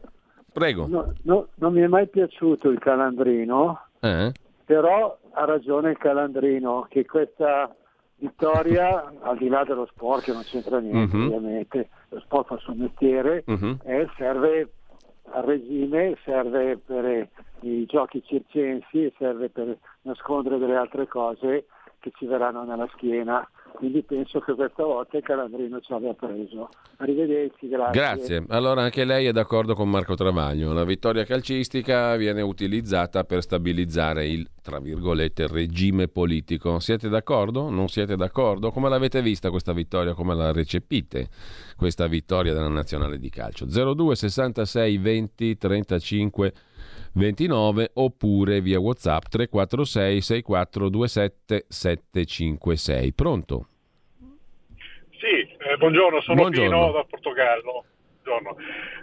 [0.52, 0.86] Prego.
[0.86, 4.32] No, no, non mi è mai piaciuto il calandrino, Eh?
[4.64, 7.74] però ha ragione il calandrino che questa
[8.16, 11.24] vittoria, al di là dello sport che non c'entra niente Mhm.
[11.26, 13.78] ovviamente, lo sport fa il suo mestiere, Mhm.
[13.84, 14.70] eh, serve
[15.32, 17.28] al regime, serve per
[17.60, 21.66] i giochi circensi, serve per nascondere delle altre cose
[21.98, 23.48] che ci verranno nella schiena.
[23.76, 26.70] Quindi penso che questa volta il calandrino ci abbia preso.
[26.96, 28.00] Arrivederci, grazie.
[28.00, 28.44] Grazie.
[28.48, 30.72] Allora anche lei è d'accordo con Marco Travaglio.
[30.72, 36.78] La vittoria calcistica viene utilizzata per stabilizzare il, tra virgolette, regime politico.
[36.78, 37.68] Siete d'accordo?
[37.68, 38.70] Non siete d'accordo?
[38.70, 40.14] Come l'avete vista questa vittoria?
[40.14, 41.28] Come la recepite
[41.76, 43.66] questa vittoria della nazionale di calcio?
[43.66, 46.52] 02 66 20 35
[47.16, 53.12] 29 oppure via WhatsApp 346 6427 756.
[53.14, 53.68] Pronto?
[55.18, 56.78] Sì, eh, buongiorno, sono Buongiorno.
[56.78, 57.84] Pino da Portogallo.
[58.22, 58.56] Buongiorno.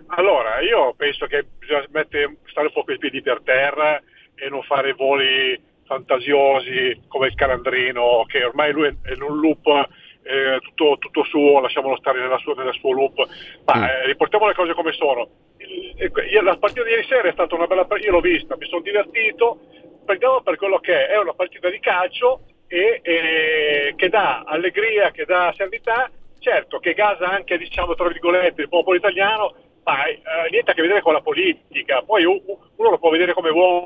[0.07, 3.99] Allora, io penso che bisogna mettere- stare un po' coi piedi per terra
[4.35, 9.89] e non fare voli fantasiosi come il calandrino, che ormai lui è in un loop
[10.23, 13.27] eh, tutto, tutto suo, lasciamolo stare nella sua, nel suo loop.
[13.65, 15.27] Ma eh, riportiamo le cose come sono.
[15.57, 18.15] Il- e que- io- la partita di ieri sera è stata una bella partita, io
[18.15, 19.59] l'ho vista, mi sono divertito,
[20.05, 25.11] prendiamo per quello che è, è una partita di calcio e, e che dà allegria,
[25.11, 26.09] che dà serenità,
[26.39, 30.81] certo che gasa anche diciamo tra virgolette il popolo italiano, ma eh, niente a che
[30.81, 33.85] vedere con la politica, poi uno lo può vedere come vuole,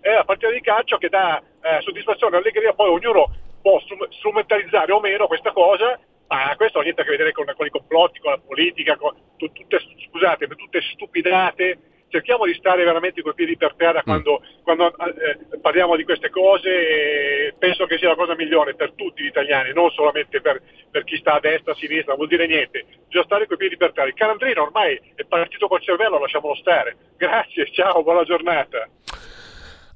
[0.00, 3.30] è la partita di calcio che dà eh, soddisfazione, allegria, poi ognuno
[3.62, 7.44] può strum- strumentalizzare o meno questa cosa, ma questo ha niente a che vedere con,
[7.56, 11.78] con i complotti, con la politica, con tu- tutte, scusate, tutte stupidate.
[12.10, 16.68] Cerchiamo di stare veramente coi piedi per terra quando, quando, eh, parliamo di queste cose
[16.68, 21.04] e penso che sia la cosa migliore per tutti gli italiani, non solamente per, per
[21.04, 24.08] chi sta a destra, a sinistra, vuol dire niente, bisogna stare coi piedi per terra.
[24.08, 26.96] Il calandrino ormai è partito col cervello, lasciamolo stare.
[27.16, 28.88] Grazie, ciao, buona giornata.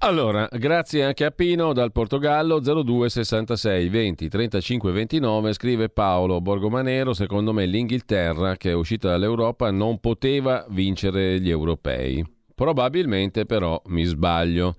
[0.04, 7.14] Allora, grazie anche a Pino dal Portogallo 02 66 20 35 29 scrive Paolo Borgomanero,
[7.14, 12.22] secondo me l'Inghilterra che è uscita dall'Europa non poteva vincere gli europei.
[12.54, 14.76] Probabilmente però mi sbaglio.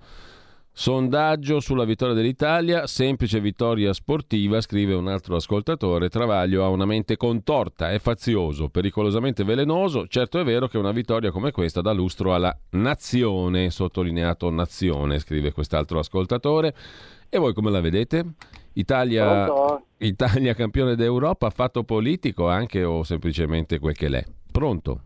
[0.78, 6.10] Sondaggio sulla vittoria dell'Italia, semplice vittoria sportiva, scrive un altro ascoltatore.
[6.10, 10.06] Travaglio ha una mente contorta, è fazioso, pericolosamente velenoso.
[10.06, 15.50] Certo è vero che una vittoria come questa dà lustro alla nazione, sottolineato nazione, scrive
[15.50, 16.74] quest'altro ascoltatore.
[17.30, 18.34] E voi come la vedete?
[18.74, 19.48] Italia?
[19.96, 24.22] Italia campione d'Europa, fatto politico anche o semplicemente quel che l'è?
[24.52, 25.00] Pronto?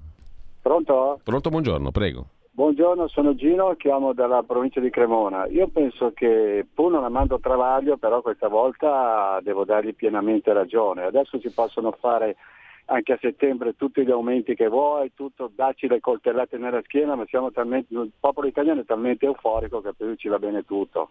[0.61, 1.21] Pronto?
[1.23, 2.27] Pronto, buongiorno, prego.
[2.61, 5.47] Buongiorno, sono Gino, chiamo dalla provincia di Cremona.
[5.47, 11.05] Io penso che pur non amando Travaglio, però questa volta devo dargli pienamente ragione.
[11.05, 12.37] Adesso si possono fare
[12.85, 17.25] anche a settembre tutti gli aumenti che vuoi, tutto, dacci le coltellate nella schiena, ma
[17.51, 21.09] talmente, il popolo italiano è talmente euforico che per lui ci va bene tutto.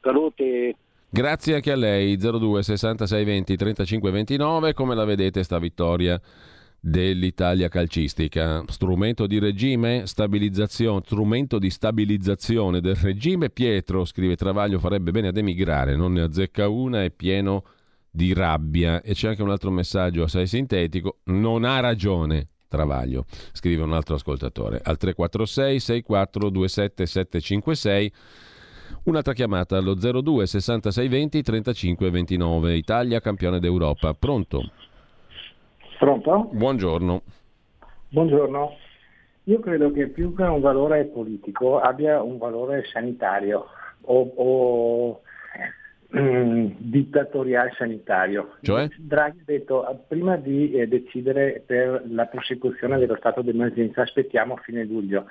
[0.00, 0.76] Saluti!
[1.10, 4.72] Grazie anche a lei, 02 66 20 35 29.
[4.74, 6.20] Come la vedete sta vittoria
[6.86, 8.62] dell'Italia calcistica?
[8.68, 13.48] Strumento di regime, stabilizzazione, strumento di stabilizzazione del regime.
[13.48, 17.64] Pietro, scrive Travaglio, farebbe bene ad emigrare, non ne azzecca una, è pieno
[18.10, 19.00] di rabbia.
[19.00, 22.48] E c'è anche un altro messaggio assai sintetico, non ha ragione.
[22.68, 28.12] Travaglio, scrive un altro ascoltatore al 346 6427 756
[29.04, 32.74] Un'altra chiamata allo 02 66 20 35 29.
[32.74, 34.14] Italia campione d'Europa.
[34.14, 34.70] Pronto?
[35.98, 36.48] Pronto?
[36.52, 37.22] Buongiorno.
[38.08, 38.76] Buongiorno.
[39.44, 43.66] Io credo che più che un valore politico abbia un valore sanitario
[44.02, 45.20] o, o
[46.16, 48.56] mm, dittatoriale sanitario.
[48.62, 48.88] Cioè?
[48.96, 54.54] Draghi ha detto ah, prima di eh, decidere per la prosecuzione dello stato d'emergenza aspettiamo
[54.54, 55.26] a fine luglio.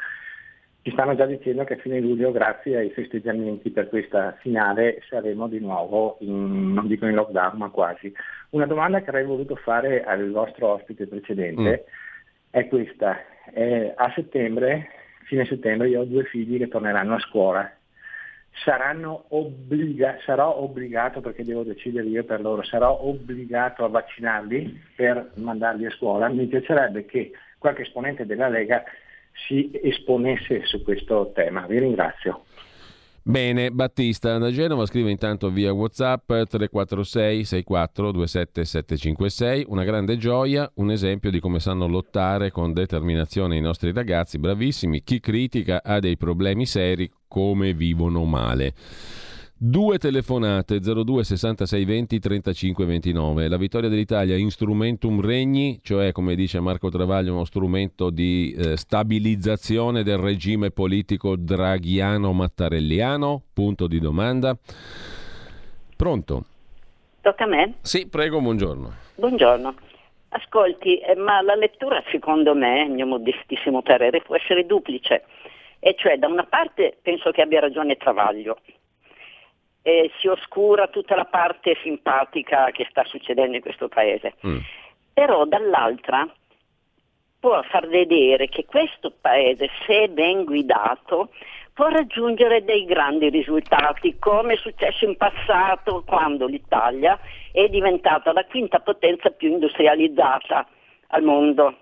[0.83, 5.47] Ci stanno già dicendo che a fine luglio, grazie ai festeggiamenti per questa finale, saremo
[5.47, 8.13] di nuovo, in, non dico in lockdown, ma quasi.
[8.49, 12.49] Una domanda che avrei voluto fare al vostro ospite precedente mm.
[12.49, 13.17] è questa.
[13.53, 14.89] Eh, a settembre,
[15.23, 17.71] fine settembre, io ho due figli che torneranno a scuola.
[19.29, 25.85] Obbliga- sarò obbligato, perché devo decidere io per loro, sarò obbligato a vaccinarli per mandarli
[25.85, 26.27] a scuola.
[26.27, 28.83] Mi piacerebbe che qualche esponente della Lega
[29.47, 31.65] si esponesse su questo tema.
[31.67, 32.43] Vi ringrazio.
[33.25, 39.65] Bene, Battista da Genova scrive intanto via WhatsApp 346 64 27 756.
[39.69, 45.03] Una grande gioia, un esempio di come sanno lottare con determinazione i nostri ragazzi, bravissimi.
[45.03, 48.73] Chi critica ha dei problemi seri, come vivono male.
[49.65, 53.47] Due telefonate 02 66 20 35 29.
[53.47, 60.03] La vittoria dell'Italia instrumentum regni, cioè come dice Marco Travaglio uno strumento di eh, stabilizzazione
[60.03, 63.41] del regime politico draghiano-mattarelliano?
[63.53, 64.53] Punto di domanda.
[65.95, 66.43] Pronto?
[67.21, 67.75] Tocca a me?
[67.83, 68.91] Sì, prego, buongiorno.
[69.15, 69.75] Buongiorno.
[70.27, 75.23] Ascolti, eh, ma la lettura secondo me, il mio modestissimo parere, può essere duplice.
[75.79, 78.57] E cioè, da una parte penso che abbia ragione Travaglio,
[79.83, 84.33] eh, si oscura tutta la parte simpatica che sta succedendo in questo paese.
[84.47, 84.57] Mm.
[85.13, 86.27] Però dall'altra
[87.39, 91.29] può far vedere che questo paese, se ben guidato,
[91.73, 97.19] può raggiungere dei grandi risultati, come è successo in passato quando l'Italia
[97.51, 100.65] è diventata la quinta potenza più industrializzata
[101.07, 101.79] al mondo.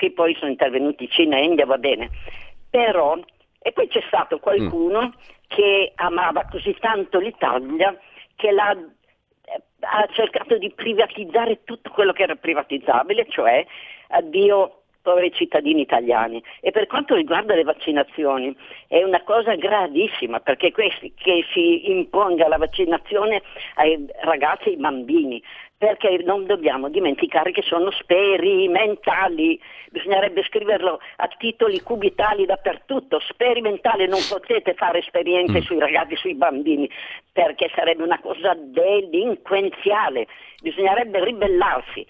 [0.00, 2.10] Sì, poi sono intervenuti Cina e India, va bene.
[2.68, 3.16] Però,
[3.60, 7.96] e poi c'è stato qualcuno mm che amava così tanto l'Italia
[8.36, 13.64] che l'ha, eh, ha cercato di privatizzare tutto quello che era privatizzabile, cioè
[14.08, 16.42] addio poveri cittadini italiani.
[16.60, 18.56] E per quanto riguarda le vaccinazioni
[18.88, 23.42] è una cosa gravissima perché questi, che si imponga la vaccinazione
[23.74, 25.42] ai ragazzi e ai bambini,
[25.76, 34.20] perché non dobbiamo dimenticare che sono sperimentali, bisognerebbe scriverlo a titoli cubitali dappertutto, sperimentale, non
[34.26, 35.62] potete fare esperienze mm.
[35.62, 36.88] sui ragazzi, sui bambini,
[37.30, 40.26] perché sarebbe una cosa delinquenziale,
[40.62, 42.06] bisognerebbe ribellarsi.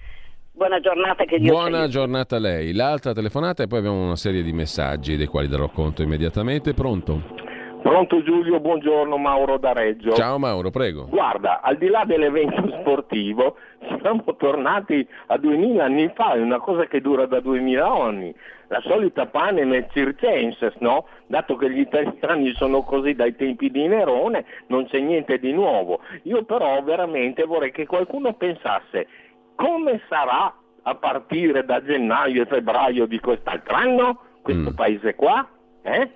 [0.57, 1.89] Buona giornata, che Dio Buona sia.
[1.89, 2.73] giornata a lei.
[2.73, 6.75] L'altra telefonata e poi abbiamo una serie di messaggi dei quali darò conto immediatamente.
[6.75, 7.43] Pronto?
[7.83, 10.13] Pronto Giulio, buongiorno Mauro da Reggio.
[10.13, 11.07] Ciao Mauro, prego.
[11.09, 13.57] Guarda, al di là dell'evento sportivo,
[14.01, 18.33] siamo tornati a 2000 anni fa, è una cosa che dura da 2000 anni.
[18.69, 21.05] La solita panem et circenses, no?
[21.27, 26.01] Dato che gli italiani sono così dai tempi di Nerone, non c'è niente di nuovo.
[26.23, 29.07] Io però veramente vorrei che qualcuno pensasse
[29.55, 34.75] come sarà a partire da gennaio e febbraio di quest'altro anno questo mm.
[34.75, 35.49] paese qua?
[35.83, 36.11] Eh?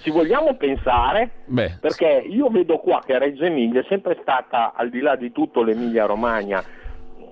[0.00, 1.42] Ci vogliamo pensare?
[1.46, 1.78] Beh.
[1.80, 5.62] Perché io vedo qua che Reggio Emilia è sempre stata, al di là di tutto
[5.62, 6.62] l'Emilia Romagna,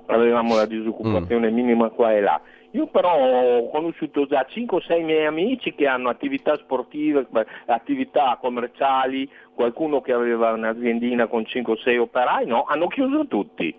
[0.07, 1.55] avevamo la disoccupazione mm.
[1.55, 2.41] minima qua e là.
[2.73, 7.27] Io però ho conosciuto già 5-6 miei amici che hanno attività sportive,
[7.67, 13.75] attività commerciali, qualcuno che aveva un'aziendina con 5-6 operai, no, hanno chiuso tutti.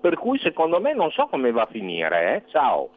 [0.00, 2.36] Per cui secondo me non so come va a finire.
[2.36, 2.50] Eh?
[2.50, 2.90] Ciao.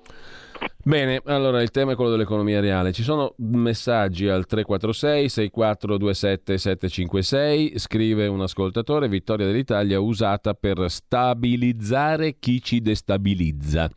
[0.86, 2.92] Bene, allora il tema è quello dell'economia reale.
[2.92, 12.36] Ci sono messaggi al 346 6427 756, scrive un ascoltatore, vittoria dell'Italia usata per stabilizzare
[12.38, 13.90] chi ci destabilizza.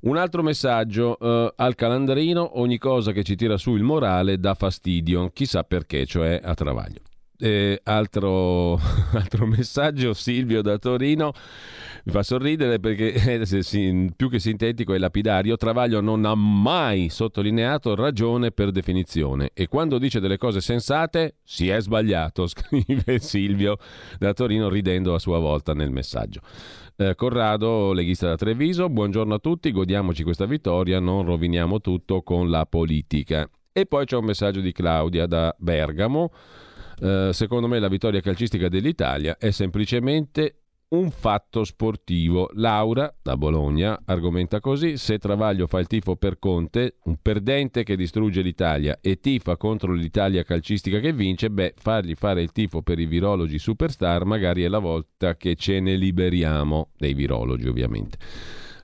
[0.00, 4.54] Un altro messaggio eh, al calandrino, ogni cosa che ci tira su il morale dà
[4.54, 7.00] fastidio, chissà perché, cioè a Travaglio.
[7.38, 8.80] Eh, altro,
[9.12, 11.32] altro messaggio, Silvio da Torino.
[12.04, 13.12] Mi fa sorridere perché
[13.42, 15.56] eh, più che sintetico è lapidario.
[15.56, 21.68] Travaglio non ha mai sottolineato ragione per definizione e quando dice delle cose sensate si
[21.68, 23.76] è sbagliato, scrive Silvio
[24.18, 26.40] da Torino ridendo a sua volta nel messaggio.
[26.96, 32.48] Eh, Corrado, leghista da Treviso, buongiorno a tutti, godiamoci questa vittoria, non roviniamo tutto con
[32.48, 33.46] la politica.
[33.70, 36.32] E poi c'è un messaggio di Claudia da Bergamo.
[37.00, 42.50] Eh, secondo me la vittoria calcistica dell'Italia è semplicemente un fatto sportivo.
[42.54, 47.96] Laura, da Bologna, argomenta così: se Travaglio fa il tifo per Conte, un perdente che
[47.96, 52.98] distrugge l'Italia, e tifa contro l'Italia calcistica che vince, beh, fargli fare il tifo per
[52.98, 58.18] i virologi superstar magari è la volta che ce ne liberiamo, dei virologi ovviamente.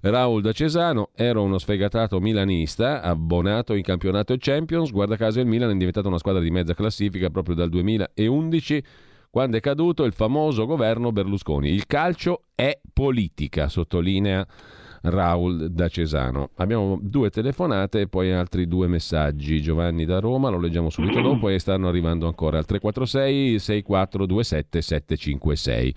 [0.04, 5.46] Raul da Cesano, ero uno sfegatato milanista, abbonato in campionato e Champions, guarda caso il
[5.46, 8.84] Milan è diventato una squadra di mezza classifica proprio dal 2011
[9.30, 11.70] quando è caduto il famoso governo Berlusconi.
[11.70, 14.44] Il calcio è politica, sottolinea
[15.02, 16.50] Raul da Cesano.
[16.56, 19.62] Abbiamo due telefonate e poi altri due messaggi.
[19.62, 25.94] Giovanni da Roma, lo leggiamo subito dopo e stanno arrivando ancora al 346 6427 756.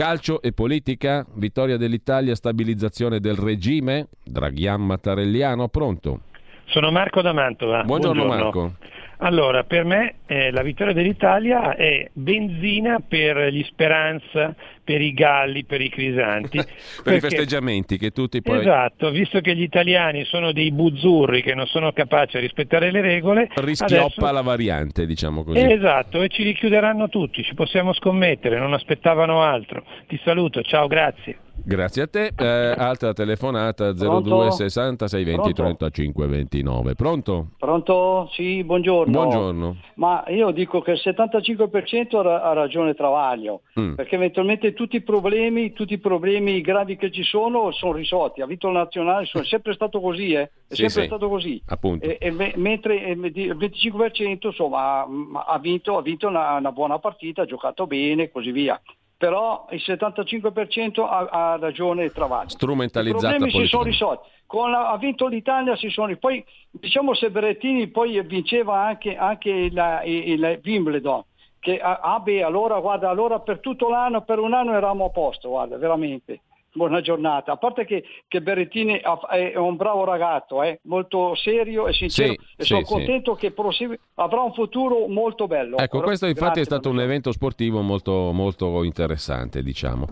[0.00, 6.20] Calcio e politica, vittoria dell'Italia, stabilizzazione del regime, Draghian Mattarelliano, pronto?
[6.68, 7.82] Sono Marco da Mantova.
[7.82, 8.44] Buongiorno, Buongiorno.
[8.44, 8.76] Marco.
[9.22, 15.64] Allora, per me eh, la vittoria dell'Italia è benzina per gli Speranza, per i galli,
[15.64, 16.56] per i crisanti.
[16.56, 16.66] per
[17.02, 17.18] perché...
[17.18, 18.60] i festeggiamenti che tutti poi...
[18.60, 23.02] Esatto, visto che gli italiani sono dei buzzurri che non sono capaci a rispettare le
[23.02, 23.48] regole...
[23.54, 24.32] Rischioppa adesso...
[24.32, 25.60] la variante, diciamo così.
[25.60, 29.84] Esatto, e ci richiuderanno tutti, ci possiamo scommettere, non aspettavano altro.
[30.06, 31.36] Ti saluto, ciao, grazie.
[31.64, 32.32] Grazie a te.
[32.36, 36.94] Eh, altra telefonata 02 60 620 35 29.
[36.94, 37.48] Pronto?
[37.58, 38.28] Pronto?
[38.32, 39.12] Sì, buongiorno.
[39.12, 39.76] Buongiorno.
[39.94, 43.94] Ma io dico che il 75% ha ragione Travaglio, mm.
[43.94, 48.40] perché eventualmente tutti i problemi, tutti i problemi gravi che ci sono sono risolti.
[48.40, 50.50] Ha vinto la nazionale, è sempre stato così, eh?
[50.66, 51.06] È sì, sempre sì.
[51.06, 51.62] stato così.
[51.66, 52.06] Appunto.
[52.06, 55.06] E, e, mentre il 25% insomma
[55.46, 58.80] ha vinto, ha vinto una, una buona partita, ha giocato bene e così via
[59.20, 62.48] però il 75% ha, ha ragione Travaglio.
[62.48, 64.28] Strumentalizzata I problemi si sono risolti.
[64.50, 70.02] La, ha vinto l'Italia, si sono poi diciamo se Berrettini poi vinceva anche, anche la,
[70.04, 71.22] il, il Wimbledon
[71.58, 75.50] che ah, beh, allora guarda, allora per tutto l'anno, per un anno eravamo a posto,
[75.50, 76.40] guarda, veramente.
[76.72, 80.78] Buona giornata, a parte che, che Berrettini è un bravo ragazzo, eh?
[80.84, 82.92] molto serio e sincero Sì, e sì, sono sì.
[82.92, 85.78] contento che prosegue- avrà un futuro molto bello.
[85.78, 90.06] Ecco, questo infatti Grazie, è stato un evento sportivo molto, molto interessante, diciamo.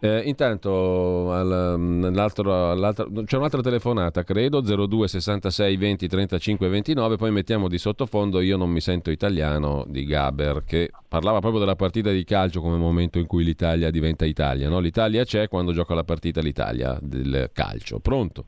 [0.00, 7.16] Eh, intanto al- mm, l'altro- all'altra- c'è un'altra telefonata, credo, 02 66 20 35 29,
[7.16, 11.76] poi mettiamo di sottofondo Io non mi sento italiano di Gaber, che parlava proprio della
[11.76, 14.68] partita di calcio come momento in cui l'Italia diventa Italia.
[14.68, 14.78] no?
[14.78, 17.98] L'Italia c'è quando gioca la partita l'Italia del calcio.
[18.00, 18.44] Pronto?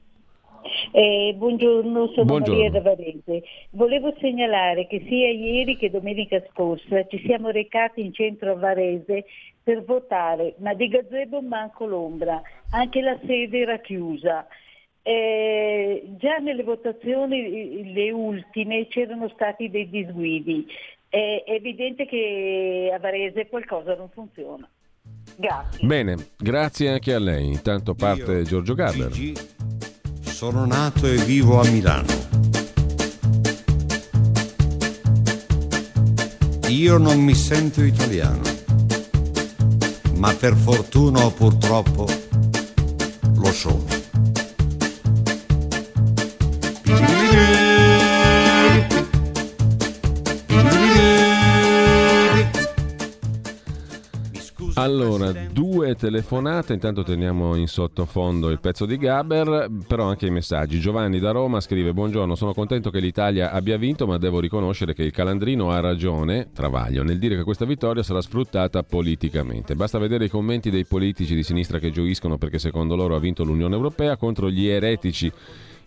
[0.93, 2.63] Eh, buongiorno, sono Buongiorno.
[2.63, 3.43] Maria da Varese.
[3.71, 9.25] Volevo segnalare che sia ieri che domenica scorsa ci siamo recati in centro a Varese
[9.63, 14.47] per votare, ma di gazebo manco l'ombra, anche la sede era chiusa.
[15.03, 20.67] Eh, già nelle votazioni, le ultime, c'erano stati dei disguidi.
[21.09, 24.69] È evidente che a Varese qualcosa non funziona.
[25.37, 25.87] Grazie.
[25.87, 27.47] Bene, grazie anche a lei.
[27.47, 29.11] Intanto parte Giorgio Gaber.
[30.37, 32.13] Sono nato e vivo a Milano.
[36.69, 38.43] Io non mi sento italiano,
[40.17, 42.07] ma per fortuna o purtroppo
[43.35, 43.96] lo sono.
[54.79, 60.79] Allora, due telefonate, intanto teniamo in sottofondo il pezzo di Gaber, però anche i messaggi.
[60.79, 65.03] Giovanni da Roma scrive: Buongiorno, sono contento che l'Italia abbia vinto, ma devo riconoscere che
[65.03, 69.75] il Calandrino ha ragione, Travaglio, nel dire che questa vittoria sarà sfruttata politicamente.
[69.75, 73.45] Basta vedere i commenti dei politici di sinistra che gioiscono perché secondo loro ha vinto
[73.45, 75.33] l'Unione Europea contro gli eretici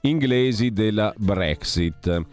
[0.01, 2.25] inglesi della Brexit.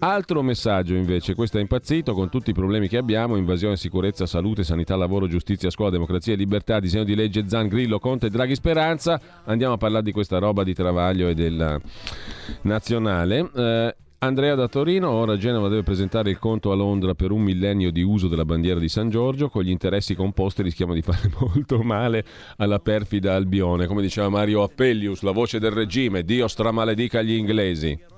[0.00, 4.62] Altro messaggio invece, questo è impazzito con tutti i problemi che abbiamo, invasione, sicurezza, salute,
[4.62, 9.20] sanità, lavoro, giustizia, scuola, democrazia e libertà, disegno di legge Zan, Grillo, Conte, Draghi, Speranza.
[9.44, 11.80] Andiamo a parlare di questa roba di Travaglio e della
[12.62, 13.50] nazionale.
[13.52, 17.90] Eh, Andrea da Torino, ora Genova deve presentare il conto a Londra per un millennio
[17.90, 21.82] di uso della bandiera di San Giorgio, con gli interessi composti rischiamo di fare molto
[21.82, 22.24] male
[22.58, 28.17] alla perfida Albione, come diceva Mario Appellius, la voce del regime, Dio stramaledica gli inglesi.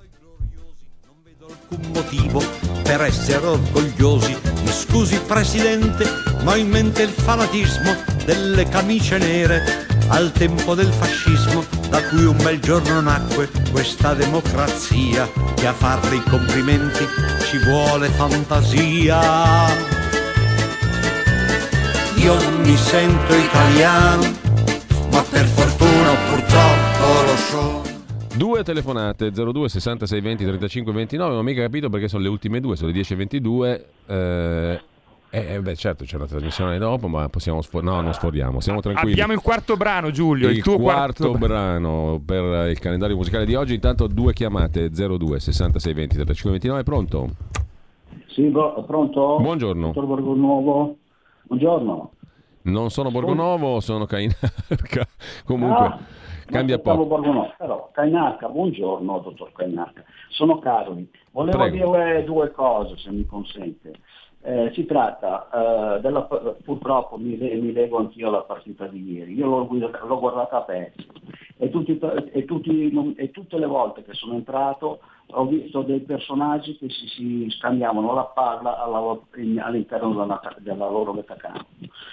[1.51, 2.43] Alcun motivo
[2.83, 4.37] per essere orgogliosi.
[4.63, 6.05] Mi scusi Presidente,
[6.43, 7.95] ma ho in mente il fanatismo
[8.25, 15.29] delle camicie nere al tempo del fascismo, da cui un bel giorno nacque questa democrazia,
[15.55, 17.07] che a farle i complimenti
[17.49, 19.69] ci vuole fantasia.
[22.17, 24.35] Io mi sento italiano,
[25.11, 27.90] ma per fortuna purtroppo lo sono.
[28.37, 32.61] Due telefonate 02 66 20 35 29, non ho mica capito perché sono le ultime
[32.61, 33.87] due, sono le 10 e 22.
[34.07, 34.81] Eh,
[35.33, 39.13] eh, beh, certo, c'è una trasmissione dopo, ma possiamo sfor- no, non sforiamo, siamo tranquilli.
[39.13, 40.49] Abbiamo il quarto brano, Giulio.
[40.49, 43.75] Il, il tuo quarto, quarto, brano per il calendario musicale di oggi.
[43.75, 46.83] Intanto due chiamate 02 66 20 35 29.
[46.83, 47.29] Pronto?
[48.29, 49.39] Sì, bro- pronto?
[49.41, 49.87] Buongiorno.
[49.89, 50.97] Dottor Borgonuovo.
[51.43, 52.13] Buongiorno.
[52.63, 55.07] Non sono Borgonovo, sono Cainarca.
[55.45, 55.99] Comunque, Ah,
[56.51, 57.07] cambia poco.
[57.07, 60.05] Borgonovo, però, Cainarca, buongiorno, dottor Cainarca.
[60.29, 61.09] Sono Caroli.
[61.31, 61.93] Volevo Prego.
[61.93, 63.93] dire due cose, se mi consente.
[64.43, 66.23] Eh, si tratta eh, della,
[66.65, 71.07] purtroppo mi, mi leggo anch'io alla partita di ieri, io l'ho, l'ho guardata a pezzi
[71.61, 71.99] e, tutti,
[72.33, 75.01] e, tutti, e, tutte le volte che sono entrato
[75.33, 80.89] ho visto dei personaggi che si, si scambiavano la palla alla, in, all'interno della, della,
[80.89, 81.67] loro metà campo.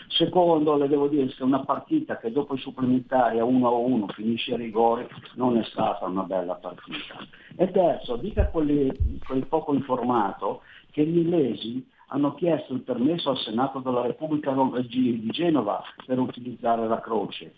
[0.09, 4.57] Secondo, le devo dire che una partita che dopo i supplementari a 1-1 finisce a
[4.57, 7.15] rigore non è stata una bella partita.
[7.55, 13.37] E terzo, dica a quel poco informato che gli inglesi hanno chiesto il permesso al
[13.37, 17.53] Senato della Repubblica di Genova per utilizzare la croce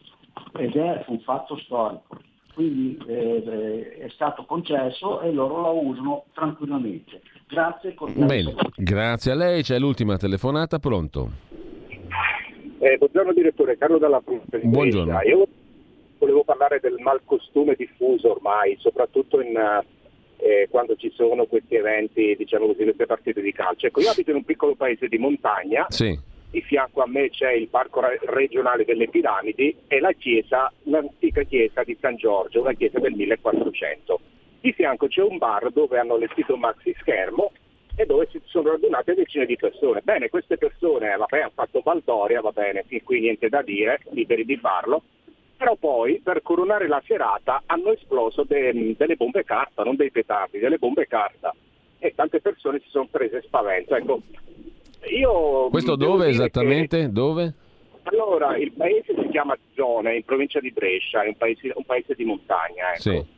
[0.58, 2.18] ed è un fatto storico.
[2.54, 7.22] Quindi eh, eh, è stato concesso e loro la usano tranquillamente.
[7.48, 7.96] Grazie.
[8.16, 9.64] Bene, grazie a lei.
[9.64, 11.30] C'è l'ultima telefonata, pronto?
[12.80, 14.22] Eh, buongiorno direttore, Carlo dalla.
[14.24, 15.22] Buongiorno.
[15.22, 15.48] Io
[16.18, 19.56] volevo parlare del malcostume diffuso ormai, soprattutto in,
[20.38, 23.88] eh, quando ci sono questi eventi, diciamo così, queste partite di calcio.
[23.88, 25.86] Ecco, io abito in un piccolo paese di montagna.
[25.88, 31.44] Sì di fianco a me c'è il parco regionale delle piramidi e la chiesa, l'antica
[31.44, 34.20] chiesa di San Giorgio, una chiesa del 1400.
[34.62, 37.52] Di fianco c'è un bar dove hanno allestito un maxi schermo
[37.96, 40.02] e dove si sono radunate decine di persone.
[40.02, 44.44] Bene, queste persone vabbè, hanno fatto baldoria, va bene, fin qui niente da dire, liberi
[44.44, 45.04] di farlo,
[45.56, 50.58] però poi per coronare la serata hanno esploso de- delle bombe carta, non dei petardi,
[50.58, 51.54] delle bombe carta
[52.00, 53.96] e tante persone si sono prese spavento.
[53.96, 54.22] Ecco,
[55.18, 57.02] io Questo dove esattamente?
[57.02, 57.12] Che...
[57.12, 57.54] Dove?
[58.04, 62.16] Allora, il paese si chiama Zone, in provincia di Brescia, è un paese, un paese
[62.16, 62.94] di montagna.
[62.94, 63.02] Ecco.
[63.02, 63.38] Sì.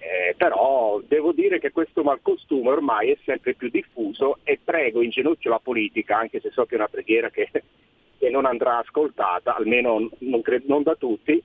[0.00, 5.10] Eh, però devo dire che questo malcostume ormai è sempre più diffuso e prego in
[5.10, 7.50] ginocchio la politica, anche se so che è una preghiera che,
[8.18, 11.42] che non andrà ascoltata, almeno non, cre- non da tutti,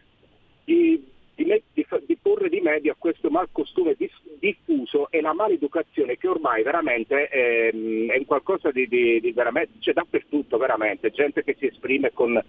[0.64, 3.96] di di, di, di porre rimedio a questo malcostume
[4.40, 9.80] diffuso e la maleducazione che ormai veramente è, ehm, è un qualcosa di, di, veramente,
[9.80, 12.42] c'è dappertutto veramente, gente che si esprime con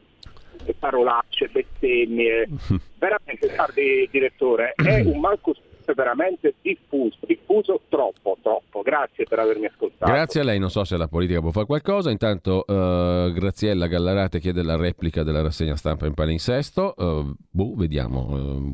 [0.78, 2.48] parolacce, bestemmie,
[2.98, 8.80] veramente guardi direttore, è un malcostume veramente diffuso, diffuso troppo, troppo.
[8.82, 10.10] Grazie per avermi ascoltato.
[10.10, 12.10] Grazie a lei, non so se la politica può fare qualcosa.
[12.10, 16.94] Intanto uh, Graziella Gallarate chiede la replica della rassegna stampa in palinsesto.
[16.96, 18.26] Uh, boh, vediamo.
[18.30, 18.70] Uh,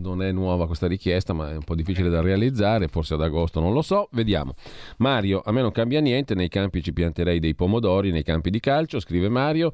[0.00, 3.60] non è nuova questa richiesta, ma è un po' difficile da realizzare, forse ad agosto,
[3.60, 4.08] non lo so.
[4.12, 4.54] Vediamo.
[4.98, 8.60] Mario, a me non cambia niente, nei campi ci pianterei dei pomodori, nei campi di
[8.60, 9.72] calcio, scrive Mario.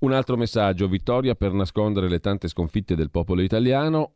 [0.00, 4.14] Un altro messaggio, vittoria per nascondere le tante sconfitte del popolo italiano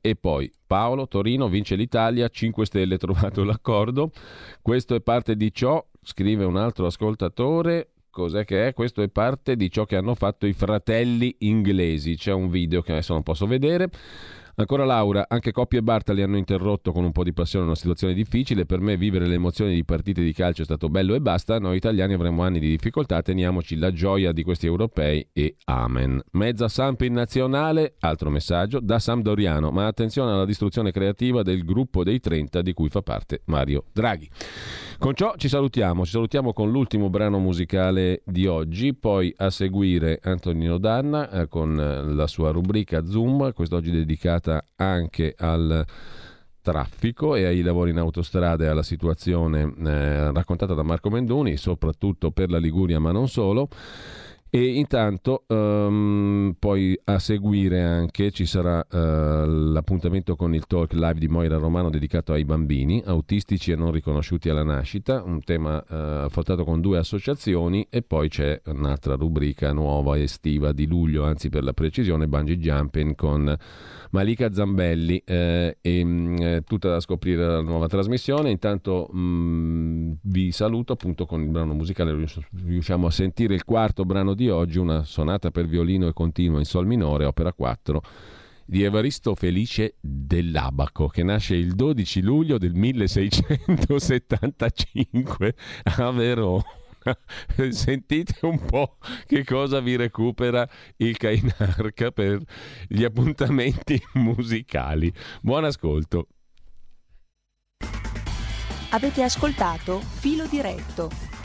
[0.00, 4.10] e poi Paolo, Torino vince l'Italia, 5 stelle trovato l'accordo.
[4.62, 8.72] Questo è parte di ciò, scrive un altro ascoltatore, cos'è che è?
[8.72, 12.16] Questo è parte di ciò che hanno fatto i fratelli inglesi.
[12.16, 13.90] C'è un video che adesso non posso vedere.
[14.60, 18.12] Ancora Laura, anche Coppia e Bartali hanno interrotto con un po' di passione una situazione
[18.12, 18.66] difficile.
[18.66, 21.60] Per me vivere le emozioni di partite di calcio è stato bello e basta.
[21.60, 26.20] Noi italiani avremo anni di difficoltà, teniamoci la gioia di questi europei e amen.
[26.32, 32.02] Mezza Samp in nazionale, altro messaggio, da Sampdoriano, ma attenzione alla distruzione creativa del gruppo
[32.02, 34.28] dei 30 di cui fa parte Mario Draghi.
[34.98, 40.18] Con ciò ci salutiamo, ci salutiamo con l'ultimo brano musicale di oggi, poi a seguire
[40.20, 45.84] Antonino Danna eh, con la sua rubrica Zoom, quest'oggi dedicata anche al
[46.60, 52.30] traffico e ai lavori in autostrada e alla situazione eh, raccontata da Marco Mendoni, soprattutto
[52.30, 53.68] per la Liguria ma non solo.
[54.50, 58.96] E intanto um, poi a seguire anche ci sarà uh,
[59.46, 64.48] l'appuntamento con il talk live di Moira Romano dedicato ai bambini autistici e non riconosciuti
[64.48, 65.94] alla nascita, un tema uh,
[66.24, 71.62] affrontato con due associazioni e poi c'è un'altra rubrica nuova estiva di luglio, anzi per
[71.62, 73.54] la precisione, bungee jumping con
[74.10, 78.50] Malika Zambelli eh, e mh, mm, eh, tutta da scoprire la nuova trasmissione.
[78.50, 82.16] Intanto mh, mm, vi saluto appunto con il brano musicale,
[82.64, 86.64] riusciamo a sentire il quarto brano di oggi, una sonata per violino e continuo in
[86.64, 88.02] sol minore, opera 4
[88.64, 95.54] di Evaristo Felice dell'Abaco, che nasce il 12 luglio del 1675
[95.96, 96.64] a Verona.
[97.70, 102.40] Sentite un po' che cosa vi recupera il Cainarca per
[102.86, 105.12] gli appuntamenti musicali.
[105.40, 106.28] Buon ascolto.
[108.90, 111.37] Avete ascoltato Filo Diretto